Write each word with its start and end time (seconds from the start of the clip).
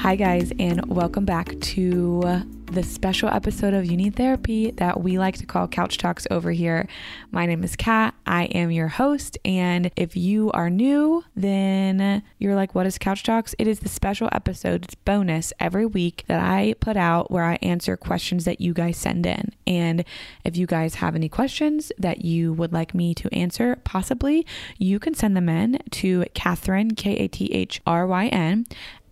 Hi, 0.00 0.16
guys, 0.16 0.50
and 0.58 0.86
welcome 0.86 1.26
back 1.26 1.60
to 1.60 2.42
the 2.72 2.82
special 2.82 3.28
episode 3.28 3.74
of 3.74 3.84
You 3.84 3.98
Need 3.98 4.16
Therapy 4.16 4.70
that 4.72 5.02
we 5.02 5.18
like 5.18 5.36
to 5.38 5.46
call 5.46 5.68
Couch 5.68 5.98
Talks 5.98 6.26
over 6.30 6.52
here. 6.52 6.88
My 7.32 7.44
name 7.44 7.62
is 7.64 7.76
Kat. 7.76 8.14
I 8.26 8.44
am 8.44 8.70
your 8.70 8.88
host. 8.88 9.36
And 9.44 9.90
if 9.96 10.16
you 10.16 10.52
are 10.52 10.70
new, 10.70 11.24
then 11.34 12.22
you're 12.38 12.54
like, 12.54 12.74
what 12.74 12.86
is 12.86 12.96
Couch 12.96 13.24
Talks? 13.24 13.54
It 13.58 13.66
is 13.66 13.80
the 13.80 13.88
special 13.90 14.30
episode, 14.32 14.84
it's 14.84 14.94
bonus 14.94 15.52
every 15.60 15.84
week 15.84 16.24
that 16.28 16.40
I 16.40 16.76
put 16.80 16.96
out 16.96 17.30
where 17.30 17.44
I 17.44 17.58
answer 17.60 17.96
questions 17.96 18.46
that 18.46 18.60
you 18.60 18.72
guys 18.72 18.96
send 18.96 19.26
in. 19.26 19.52
And 19.66 20.04
if 20.44 20.56
you 20.56 20.66
guys 20.66 20.96
have 20.96 21.14
any 21.14 21.28
questions 21.28 21.92
that 21.98 22.24
you 22.24 22.52
would 22.54 22.72
like 22.72 22.94
me 22.94 23.14
to 23.16 23.34
answer, 23.34 23.76
possibly, 23.84 24.46
you 24.78 24.98
can 24.98 25.14
send 25.14 25.36
them 25.36 25.48
in 25.48 25.78
to 25.90 26.24
Kathryn, 26.34 26.96
K 26.96 27.16
A 27.16 27.28
T 27.28 27.52
H 27.52 27.82
R 27.86 28.06
Y 28.06 28.28
N, 28.28 28.64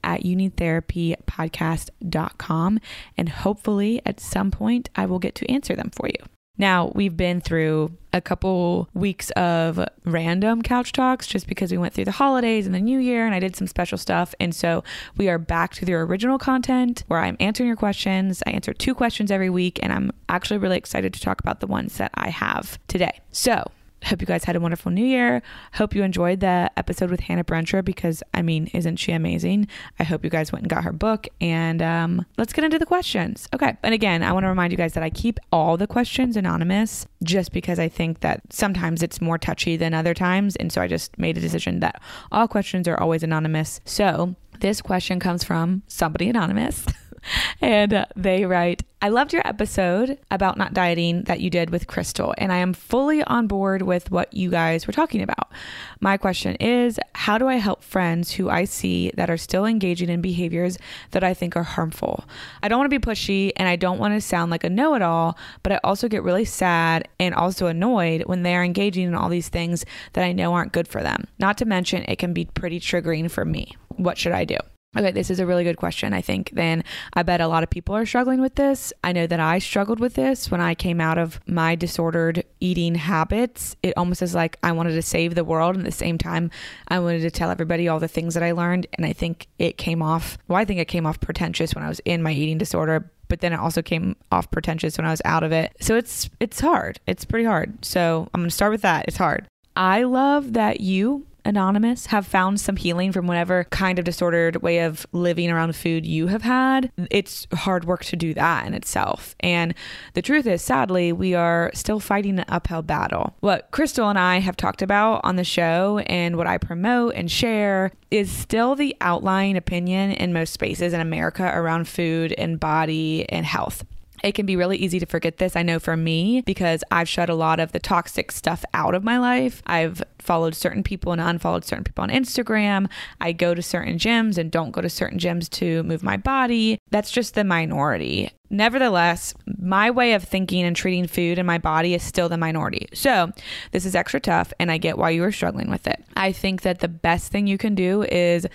at 0.02 0.22
youneedtherapypodcast.com. 0.22 2.80
And 3.16 3.28
hopefully 3.28 4.02
at 4.04 4.20
some 4.20 4.50
point 4.50 4.90
I 4.96 5.06
will 5.06 5.18
get 5.18 5.34
to 5.36 5.50
answer 5.50 5.74
them 5.74 5.90
for 5.90 6.08
you. 6.08 6.18
Now, 6.58 6.90
we've 6.96 7.16
been 7.16 7.40
through 7.40 7.96
a 8.12 8.20
couple 8.20 8.88
weeks 8.92 9.30
of 9.30 9.78
random 10.04 10.62
couch 10.62 10.90
talks 10.90 11.28
just 11.28 11.46
because 11.46 11.70
we 11.70 11.78
went 11.78 11.94
through 11.94 12.06
the 12.06 12.10
holidays 12.10 12.66
and 12.66 12.74
the 12.74 12.80
new 12.80 12.98
year 12.98 13.24
and 13.24 13.34
I 13.34 13.38
did 13.38 13.54
some 13.54 13.68
special 13.68 13.96
stuff. 13.96 14.34
And 14.40 14.52
so 14.52 14.82
we 15.16 15.28
are 15.28 15.38
back 15.38 15.72
to 15.74 15.84
the 15.84 15.94
original 15.94 16.36
content 16.36 17.04
where 17.06 17.20
I'm 17.20 17.36
answering 17.38 17.68
your 17.68 17.76
questions. 17.76 18.42
I 18.44 18.50
answer 18.50 18.74
two 18.74 18.94
questions 18.94 19.30
every 19.30 19.50
week, 19.50 19.78
and 19.82 19.92
I'm 19.92 20.10
actually 20.28 20.58
really 20.58 20.76
excited 20.76 21.14
to 21.14 21.20
talk 21.20 21.40
about 21.40 21.60
the 21.60 21.68
ones 21.68 21.96
that 21.98 22.10
I 22.14 22.30
have 22.30 22.78
today. 22.88 23.20
So, 23.30 23.62
Hope 24.04 24.20
you 24.20 24.26
guys 24.26 24.44
had 24.44 24.56
a 24.56 24.60
wonderful 24.60 24.92
new 24.92 25.04
year. 25.04 25.42
Hope 25.74 25.94
you 25.94 26.02
enjoyed 26.02 26.40
the 26.40 26.70
episode 26.76 27.10
with 27.10 27.20
Hannah 27.20 27.44
Brencher 27.44 27.84
because, 27.84 28.22
I 28.32 28.42
mean, 28.42 28.68
isn't 28.72 28.96
she 28.96 29.12
amazing? 29.12 29.68
I 29.98 30.04
hope 30.04 30.24
you 30.24 30.30
guys 30.30 30.52
went 30.52 30.62
and 30.62 30.70
got 30.70 30.84
her 30.84 30.92
book. 30.92 31.26
And 31.40 31.82
um, 31.82 32.24
let's 32.36 32.52
get 32.52 32.64
into 32.64 32.78
the 32.78 32.86
questions. 32.86 33.48
Okay. 33.54 33.76
And 33.82 33.94
again, 33.94 34.22
I 34.22 34.32
want 34.32 34.44
to 34.44 34.48
remind 34.48 34.72
you 34.72 34.76
guys 34.76 34.92
that 34.94 35.02
I 35.02 35.10
keep 35.10 35.38
all 35.52 35.76
the 35.76 35.86
questions 35.86 36.36
anonymous 36.36 37.06
just 37.22 37.52
because 37.52 37.78
I 37.78 37.88
think 37.88 38.20
that 38.20 38.42
sometimes 38.50 39.02
it's 39.02 39.20
more 39.20 39.38
touchy 39.38 39.76
than 39.76 39.94
other 39.94 40.14
times. 40.14 40.56
And 40.56 40.72
so 40.72 40.80
I 40.80 40.86
just 40.86 41.18
made 41.18 41.36
a 41.36 41.40
decision 41.40 41.80
that 41.80 42.00
all 42.30 42.48
questions 42.48 42.86
are 42.86 42.98
always 42.98 43.22
anonymous. 43.22 43.80
So 43.84 44.36
this 44.60 44.80
question 44.80 45.20
comes 45.20 45.44
from 45.44 45.82
somebody 45.86 46.28
anonymous. 46.28 46.86
and 47.60 47.92
uh, 47.92 48.06
they 48.16 48.44
write, 48.44 48.82
I 49.00 49.10
loved 49.10 49.32
your 49.32 49.46
episode 49.46 50.18
about 50.28 50.58
not 50.58 50.74
dieting 50.74 51.22
that 51.24 51.38
you 51.38 51.50
did 51.50 51.70
with 51.70 51.86
Crystal, 51.86 52.34
and 52.36 52.52
I 52.52 52.56
am 52.56 52.72
fully 52.72 53.22
on 53.22 53.46
board 53.46 53.82
with 53.82 54.10
what 54.10 54.34
you 54.34 54.50
guys 54.50 54.88
were 54.88 54.92
talking 54.92 55.22
about. 55.22 55.52
My 56.00 56.16
question 56.16 56.56
is 56.56 56.98
How 57.14 57.38
do 57.38 57.46
I 57.46 57.56
help 57.56 57.84
friends 57.84 58.32
who 58.32 58.50
I 58.50 58.64
see 58.64 59.12
that 59.14 59.30
are 59.30 59.36
still 59.36 59.66
engaging 59.66 60.08
in 60.08 60.20
behaviors 60.20 60.78
that 61.12 61.22
I 61.22 61.32
think 61.32 61.56
are 61.56 61.62
harmful? 61.62 62.24
I 62.60 62.66
don't 62.66 62.78
want 62.78 62.90
to 62.90 62.98
be 62.98 63.06
pushy 63.06 63.52
and 63.56 63.68
I 63.68 63.76
don't 63.76 64.00
want 64.00 64.14
to 64.14 64.20
sound 64.20 64.50
like 64.50 64.64
a 64.64 64.70
know 64.70 64.94
it 64.94 65.02
all, 65.02 65.38
but 65.62 65.72
I 65.72 65.80
also 65.84 66.08
get 66.08 66.24
really 66.24 66.44
sad 66.44 67.06
and 67.20 67.36
also 67.36 67.66
annoyed 67.66 68.24
when 68.26 68.42
they 68.42 68.56
are 68.56 68.64
engaging 68.64 69.06
in 69.06 69.14
all 69.14 69.28
these 69.28 69.48
things 69.48 69.84
that 70.14 70.24
I 70.24 70.32
know 70.32 70.54
aren't 70.54 70.72
good 70.72 70.88
for 70.88 71.04
them. 71.04 71.28
Not 71.38 71.56
to 71.58 71.64
mention, 71.64 72.04
it 72.08 72.18
can 72.18 72.32
be 72.32 72.46
pretty 72.46 72.80
triggering 72.80 73.30
for 73.30 73.44
me. 73.44 73.76
What 73.90 74.18
should 74.18 74.32
I 74.32 74.44
do? 74.44 74.56
Okay, 74.96 75.10
this 75.10 75.30
is 75.30 75.38
a 75.38 75.44
really 75.44 75.64
good 75.64 75.76
question. 75.76 76.14
I 76.14 76.22
think 76.22 76.50
then 76.54 76.82
I 77.12 77.22
bet 77.22 77.42
a 77.42 77.46
lot 77.46 77.62
of 77.62 77.68
people 77.68 77.94
are 77.94 78.06
struggling 78.06 78.40
with 78.40 78.54
this. 78.54 78.90
I 79.04 79.12
know 79.12 79.26
that 79.26 79.38
I 79.38 79.58
struggled 79.58 80.00
with 80.00 80.14
this 80.14 80.50
when 80.50 80.62
I 80.62 80.74
came 80.74 80.98
out 80.98 81.18
of 81.18 81.40
my 81.46 81.74
disordered 81.74 82.42
eating 82.58 82.94
habits. 82.94 83.76
It 83.82 83.92
almost 83.98 84.22
is 84.22 84.34
like 84.34 84.56
I 84.62 84.72
wanted 84.72 84.94
to 84.94 85.02
save 85.02 85.34
the 85.34 85.44
world. 85.44 85.76
And 85.76 85.84
at 85.84 85.90
the 85.90 85.96
same 85.96 86.16
time, 86.16 86.50
I 86.88 87.00
wanted 87.00 87.20
to 87.20 87.30
tell 87.30 87.50
everybody 87.50 87.86
all 87.86 88.00
the 88.00 88.08
things 88.08 88.32
that 88.32 88.42
I 88.42 88.52
learned. 88.52 88.86
And 88.94 89.04
I 89.04 89.12
think 89.12 89.46
it 89.58 89.76
came 89.76 90.02
off, 90.02 90.38
well, 90.48 90.58
I 90.58 90.64
think 90.64 90.80
it 90.80 90.88
came 90.88 91.04
off 91.04 91.20
pretentious 91.20 91.74
when 91.74 91.84
I 91.84 91.88
was 91.88 92.00
in 92.06 92.22
my 92.22 92.32
eating 92.32 92.56
disorder. 92.56 93.10
But 93.28 93.40
then 93.40 93.52
it 93.52 93.60
also 93.60 93.82
came 93.82 94.16
off 94.32 94.50
pretentious 94.50 94.96
when 94.96 95.06
I 95.06 95.10
was 95.10 95.20
out 95.26 95.42
of 95.42 95.52
it. 95.52 95.76
So 95.82 95.96
it's 95.96 96.30
it's 96.40 96.60
hard. 96.60 96.98
It's 97.06 97.26
pretty 97.26 97.44
hard. 97.44 97.84
So 97.84 98.26
I'm 98.32 98.40
gonna 98.40 98.50
start 98.50 98.72
with 98.72 98.82
that. 98.82 99.04
It's 99.06 99.18
hard. 99.18 99.46
I 99.76 100.04
love 100.04 100.54
that 100.54 100.80
you 100.80 101.27
Anonymous 101.48 102.06
have 102.06 102.26
found 102.26 102.60
some 102.60 102.76
healing 102.76 103.10
from 103.10 103.26
whatever 103.26 103.64
kind 103.70 103.98
of 103.98 104.04
disordered 104.04 104.56
way 104.62 104.80
of 104.80 105.06
living 105.12 105.50
around 105.50 105.74
food 105.74 106.04
you 106.04 106.26
have 106.26 106.42
had, 106.42 106.92
it's 107.10 107.46
hard 107.54 107.86
work 107.86 108.04
to 108.04 108.16
do 108.16 108.34
that 108.34 108.66
in 108.66 108.74
itself. 108.74 109.34
And 109.40 109.74
the 110.12 110.20
truth 110.20 110.46
is, 110.46 110.60
sadly, 110.60 111.10
we 111.10 111.34
are 111.34 111.70
still 111.72 112.00
fighting 112.00 112.38
an 112.38 112.44
uphill 112.48 112.82
battle. 112.82 113.34
What 113.40 113.70
Crystal 113.70 114.10
and 114.10 114.18
I 114.18 114.40
have 114.40 114.58
talked 114.58 114.82
about 114.82 115.22
on 115.24 115.36
the 115.36 115.44
show 115.44 115.98
and 116.06 116.36
what 116.36 116.46
I 116.46 116.58
promote 116.58 117.14
and 117.14 117.30
share 117.30 117.92
is 118.10 118.30
still 118.30 118.74
the 118.74 118.94
outlying 119.00 119.56
opinion 119.56 120.10
in 120.10 120.34
most 120.34 120.52
spaces 120.52 120.92
in 120.92 121.00
America 121.00 121.50
around 121.54 121.88
food 121.88 122.34
and 122.36 122.60
body 122.60 123.26
and 123.30 123.46
health. 123.46 123.86
It 124.22 124.32
can 124.32 124.46
be 124.46 124.56
really 124.56 124.76
easy 124.76 124.98
to 124.98 125.06
forget 125.06 125.38
this. 125.38 125.56
I 125.56 125.62
know 125.62 125.78
for 125.78 125.96
me, 125.96 126.42
because 126.42 126.82
I've 126.90 127.08
shut 127.08 127.30
a 127.30 127.34
lot 127.34 127.60
of 127.60 127.72
the 127.72 127.78
toxic 127.78 128.32
stuff 128.32 128.64
out 128.74 128.94
of 128.94 129.04
my 129.04 129.18
life. 129.18 129.62
I've 129.66 130.02
followed 130.18 130.54
certain 130.54 130.82
people 130.82 131.12
and 131.12 131.20
unfollowed 131.20 131.64
certain 131.64 131.84
people 131.84 132.02
on 132.02 132.10
Instagram. 132.10 132.88
I 133.20 133.32
go 133.32 133.54
to 133.54 133.62
certain 133.62 133.98
gyms 133.98 134.36
and 134.36 134.50
don't 134.50 134.72
go 134.72 134.80
to 134.80 134.90
certain 134.90 135.18
gyms 135.18 135.48
to 135.50 135.82
move 135.84 136.02
my 136.02 136.16
body. 136.16 136.78
That's 136.90 137.10
just 137.10 137.34
the 137.34 137.44
minority. 137.44 138.30
Nevertheless, 138.50 139.34
my 139.58 139.90
way 139.90 140.14
of 140.14 140.24
thinking 140.24 140.64
and 140.64 140.74
treating 140.74 141.06
food 141.06 141.38
and 141.38 141.46
my 141.46 141.58
body 141.58 141.94
is 141.94 142.02
still 142.02 142.28
the 142.28 142.38
minority. 142.38 142.86
So, 142.94 143.30
this 143.72 143.84
is 143.84 143.94
extra 143.94 144.20
tough, 144.20 144.54
and 144.58 144.72
I 144.72 144.78
get 144.78 144.96
why 144.96 145.10
you 145.10 145.22
are 145.24 145.32
struggling 145.32 145.68
with 145.68 145.86
it. 145.86 146.02
I 146.16 146.32
think 146.32 146.62
that 146.62 146.78
the 146.78 146.88
best 146.88 147.30
thing 147.30 147.46
you 147.46 147.58
can 147.58 147.74
do 147.74 148.04
is 148.04 148.46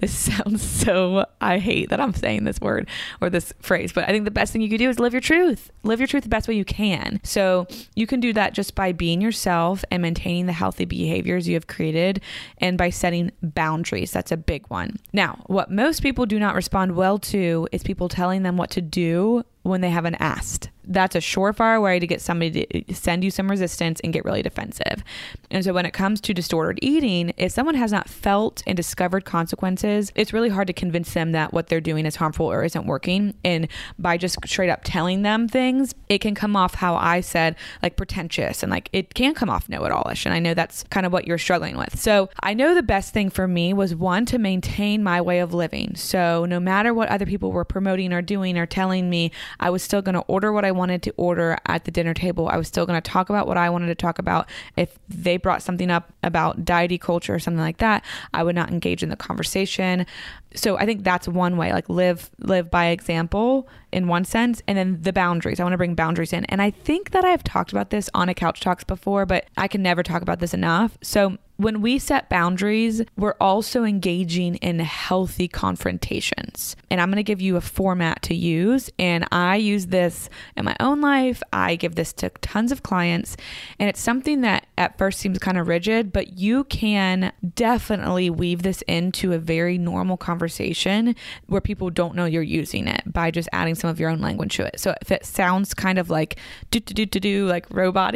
This 0.00 0.16
sounds 0.18 0.62
so, 0.62 1.26
I 1.40 1.58
hate 1.58 1.90
that 1.90 2.00
I'm 2.00 2.14
saying 2.14 2.44
this 2.44 2.60
word 2.60 2.88
or 3.20 3.30
this 3.30 3.52
phrase, 3.60 3.92
but 3.92 4.04
I 4.04 4.08
think 4.08 4.24
the 4.24 4.30
best 4.30 4.52
thing 4.52 4.62
you 4.62 4.68
can 4.68 4.78
do 4.78 4.88
is 4.88 4.98
live 4.98 5.12
your 5.12 5.20
truth. 5.20 5.70
Live 5.82 6.00
your 6.00 6.06
truth 6.06 6.24
the 6.24 6.30
best 6.30 6.48
way 6.48 6.54
you 6.54 6.64
can. 6.64 7.20
So 7.22 7.66
you 7.94 8.06
can 8.06 8.20
do 8.20 8.32
that 8.32 8.54
just 8.54 8.74
by 8.74 8.92
being 8.92 9.20
yourself 9.20 9.84
and 9.90 10.02
maintaining 10.02 10.46
the 10.46 10.52
healthy 10.52 10.84
behaviors 10.84 11.46
you 11.46 11.54
have 11.54 11.66
created 11.66 12.20
and 12.58 12.78
by 12.78 12.90
setting 12.90 13.30
boundaries. 13.42 14.10
That's 14.10 14.32
a 14.32 14.36
big 14.36 14.66
one. 14.68 14.96
Now, 15.12 15.42
what 15.46 15.70
most 15.70 16.02
people 16.02 16.26
do 16.26 16.38
not 16.38 16.54
respond 16.54 16.96
well 16.96 17.18
to 17.18 17.68
is 17.72 17.82
people 17.82 18.08
telling 18.08 18.42
them 18.42 18.56
what 18.56 18.70
to 18.70 18.80
do 18.80 19.44
when 19.62 19.80
they 19.80 19.90
haven't 19.90 20.16
asked 20.16 20.70
that's 20.90 21.14
a 21.14 21.18
surefire 21.18 21.80
way 21.80 21.98
to 21.98 22.06
get 22.06 22.20
somebody 22.20 22.66
to 22.66 22.94
send 22.94 23.22
you 23.22 23.30
some 23.30 23.50
resistance 23.50 24.00
and 24.02 24.12
get 24.12 24.24
really 24.24 24.42
defensive. 24.42 25.04
And 25.50 25.64
so 25.64 25.72
when 25.72 25.86
it 25.86 25.92
comes 25.92 26.20
to 26.22 26.34
disordered 26.34 26.78
eating, 26.82 27.32
if 27.36 27.52
someone 27.52 27.76
has 27.76 27.92
not 27.92 28.08
felt 28.08 28.62
and 28.66 28.76
discovered 28.76 29.24
consequences, 29.24 30.12
it's 30.14 30.32
really 30.32 30.48
hard 30.48 30.66
to 30.66 30.72
convince 30.72 31.14
them 31.14 31.32
that 31.32 31.52
what 31.52 31.68
they're 31.68 31.80
doing 31.80 32.06
is 32.06 32.16
harmful 32.16 32.46
or 32.46 32.64
isn't 32.64 32.86
working. 32.86 33.34
And 33.44 33.68
by 33.98 34.16
just 34.16 34.36
straight 34.46 34.70
up 34.70 34.80
telling 34.82 35.22
them 35.22 35.48
things, 35.48 35.94
it 36.08 36.18
can 36.18 36.34
come 36.34 36.56
off 36.56 36.74
how 36.74 36.96
I 36.96 37.20
said, 37.20 37.56
like 37.82 37.96
pretentious 37.96 38.62
and 38.62 38.70
like 38.70 38.88
it 38.92 39.14
can 39.14 39.34
come 39.34 39.48
off 39.48 39.68
know 39.68 39.84
it 39.84 39.92
allish. 39.92 40.26
And 40.26 40.34
I 40.34 40.40
know 40.40 40.54
that's 40.54 40.82
kind 40.84 41.06
of 41.06 41.12
what 41.12 41.26
you're 41.26 41.38
struggling 41.38 41.76
with. 41.76 41.98
So 41.98 42.28
I 42.42 42.54
know 42.54 42.74
the 42.74 42.82
best 42.82 43.12
thing 43.12 43.30
for 43.30 43.46
me 43.46 43.72
was 43.72 43.94
one 43.94 44.26
to 44.26 44.38
maintain 44.38 45.02
my 45.02 45.20
way 45.20 45.38
of 45.38 45.54
living. 45.54 45.94
So 45.94 46.46
no 46.46 46.58
matter 46.58 46.92
what 46.92 47.08
other 47.08 47.26
people 47.26 47.52
were 47.52 47.64
promoting 47.64 48.12
or 48.12 48.22
doing 48.22 48.58
or 48.58 48.66
telling 48.66 49.08
me, 49.08 49.30
I 49.58 49.70
was 49.70 49.82
still 49.82 50.02
going 50.02 50.14
to 50.14 50.20
order 50.22 50.52
what 50.52 50.64
I 50.64 50.70
wanted 50.70 51.02
to 51.04 51.14
order 51.16 51.58
at 51.66 51.84
the 51.84 51.90
dinner 51.90 52.14
table. 52.14 52.48
I 52.48 52.56
was 52.56 52.68
still 52.68 52.86
going 52.86 53.00
to 53.00 53.10
talk 53.10 53.30
about 53.30 53.46
what 53.46 53.56
I 53.56 53.70
wanted 53.70 53.86
to 53.86 53.94
talk 53.94 54.18
about. 54.18 54.48
If 54.76 54.98
they 55.08 55.36
brought 55.36 55.62
something 55.62 55.90
up 55.90 56.12
about 56.22 56.64
diety 56.64 56.98
culture 56.98 57.34
or 57.34 57.38
something 57.38 57.60
like 57.60 57.78
that, 57.78 58.04
I 58.32 58.42
would 58.42 58.54
not 58.54 58.70
engage 58.70 59.02
in 59.02 59.08
the 59.08 59.16
conversation. 59.16 60.06
So 60.54 60.76
I 60.76 60.86
think 60.86 61.04
that's 61.04 61.28
one 61.28 61.56
way, 61.56 61.72
like 61.72 61.88
live 61.88 62.30
live 62.38 62.70
by 62.70 62.86
example 62.86 63.68
in 63.92 64.08
one 64.08 64.24
sense, 64.24 64.62
and 64.66 64.76
then 64.76 64.98
the 65.02 65.12
boundaries. 65.12 65.60
I 65.60 65.62
want 65.64 65.72
to 65.72 65.78
bring 65.78 65.94
boundaries 65.94 66.32
in, 66.32 66.44
and 66.46 66.60
I 66.60 66.70
think 66.70 67.10
that 67.10 67.24
I've 67.24 67.44
talked 67.44 67.72
about 67.72 67.90
this 67.90 68.10
on 68.14 68.28
a 68.28 68.34
couch 68.34 68.60
talks 68.60 68.84
before, 68.84 69.26
but 69.26 69.46
I 69.56 69.68
can 69.68 69.82
never 69.82 70.02
talk 70.02 70.22
about 70.22 70.40
this 70.40 70.54
enough. 70.54 70.98
So 71.02 71.38
when 71.60 71.82
we 71.82 71.98
set 71.98 72.30
boundaries, 72.30 73.02
we're 73.18 73.34
also 73.38 73.84
engaging 73.84 74.54
in 74.56 74.78
healthy 74.78 75.46
confrontations. 75.46 76.74
And 76.90 77.02
I'm 77.02 77.08
going 77.08 77.16
to 77.16 77.22
give 77.22 77.42
you 77.42 77.56
a 77.56 77.60
format 77.60 78.22
to 78.22 78.34
use. 78.34 78.88
And 78.98 79.26
I 79.30 79.56
use 79.56 79.88
this 79.88 80.30
in 80.56 80.64
my 80.64 80.74
own 80.80 81.02
life. 81.02 81.42
I 81.52 81.76
give 81.76 81.96
this 81.96 82.14
to 82.14 82.30
tons 82.40 82.72
of 82.72 82.82
clients. 82.82 83.36
And 83.78 83.90
it's 83.90 84.00
something 84.00 84.40
that 84.40 84.68
at 84.78 84.96
first 84.96 85.18
seems 85.18 85.38
kind 85.38 85.58
of 85.58 85.68
rigid, 85.68 86.14
but 86.14 86.38
you 86.38 86.64
can 86.64 87.30
definitely 87.54 88.30
weave 88.30 88.62
this 88.62 88.80
into 88.88 89.34
a 89.34 89.38
very 89.38 89.76
normal 89.76 90.16
conversation 90.16 91.14
where 91.46 91.60
people 91.60 91.90
don't 91.90 92.14
know 92.14 92.24
you're 92.24 92.42
using 92.42 92.88
it 92.88 93.02
by 93.12 93.30
just 93.30 93.50
adding 93.52 93.74
some 93.74 93.90
of 93.90 94.00
your 94.00 94.08
own 94.08 94.20
language 94.20 94.56
to 94.56 94.64
it. 94.64 94.80
So 94.80 94.94
if 95.02 95.12
it 95.12 95.26
sounds 95.26 95.74
kind 95.74 95.98
of 95.98 96.08
like 96.08 96.38
do 96.70 96.80
do 96.80 96.94
do 96.94 97.04
do 97.04 97.20
do 97.20 97.46
like 97.46 97.66
robot 97.70 98.14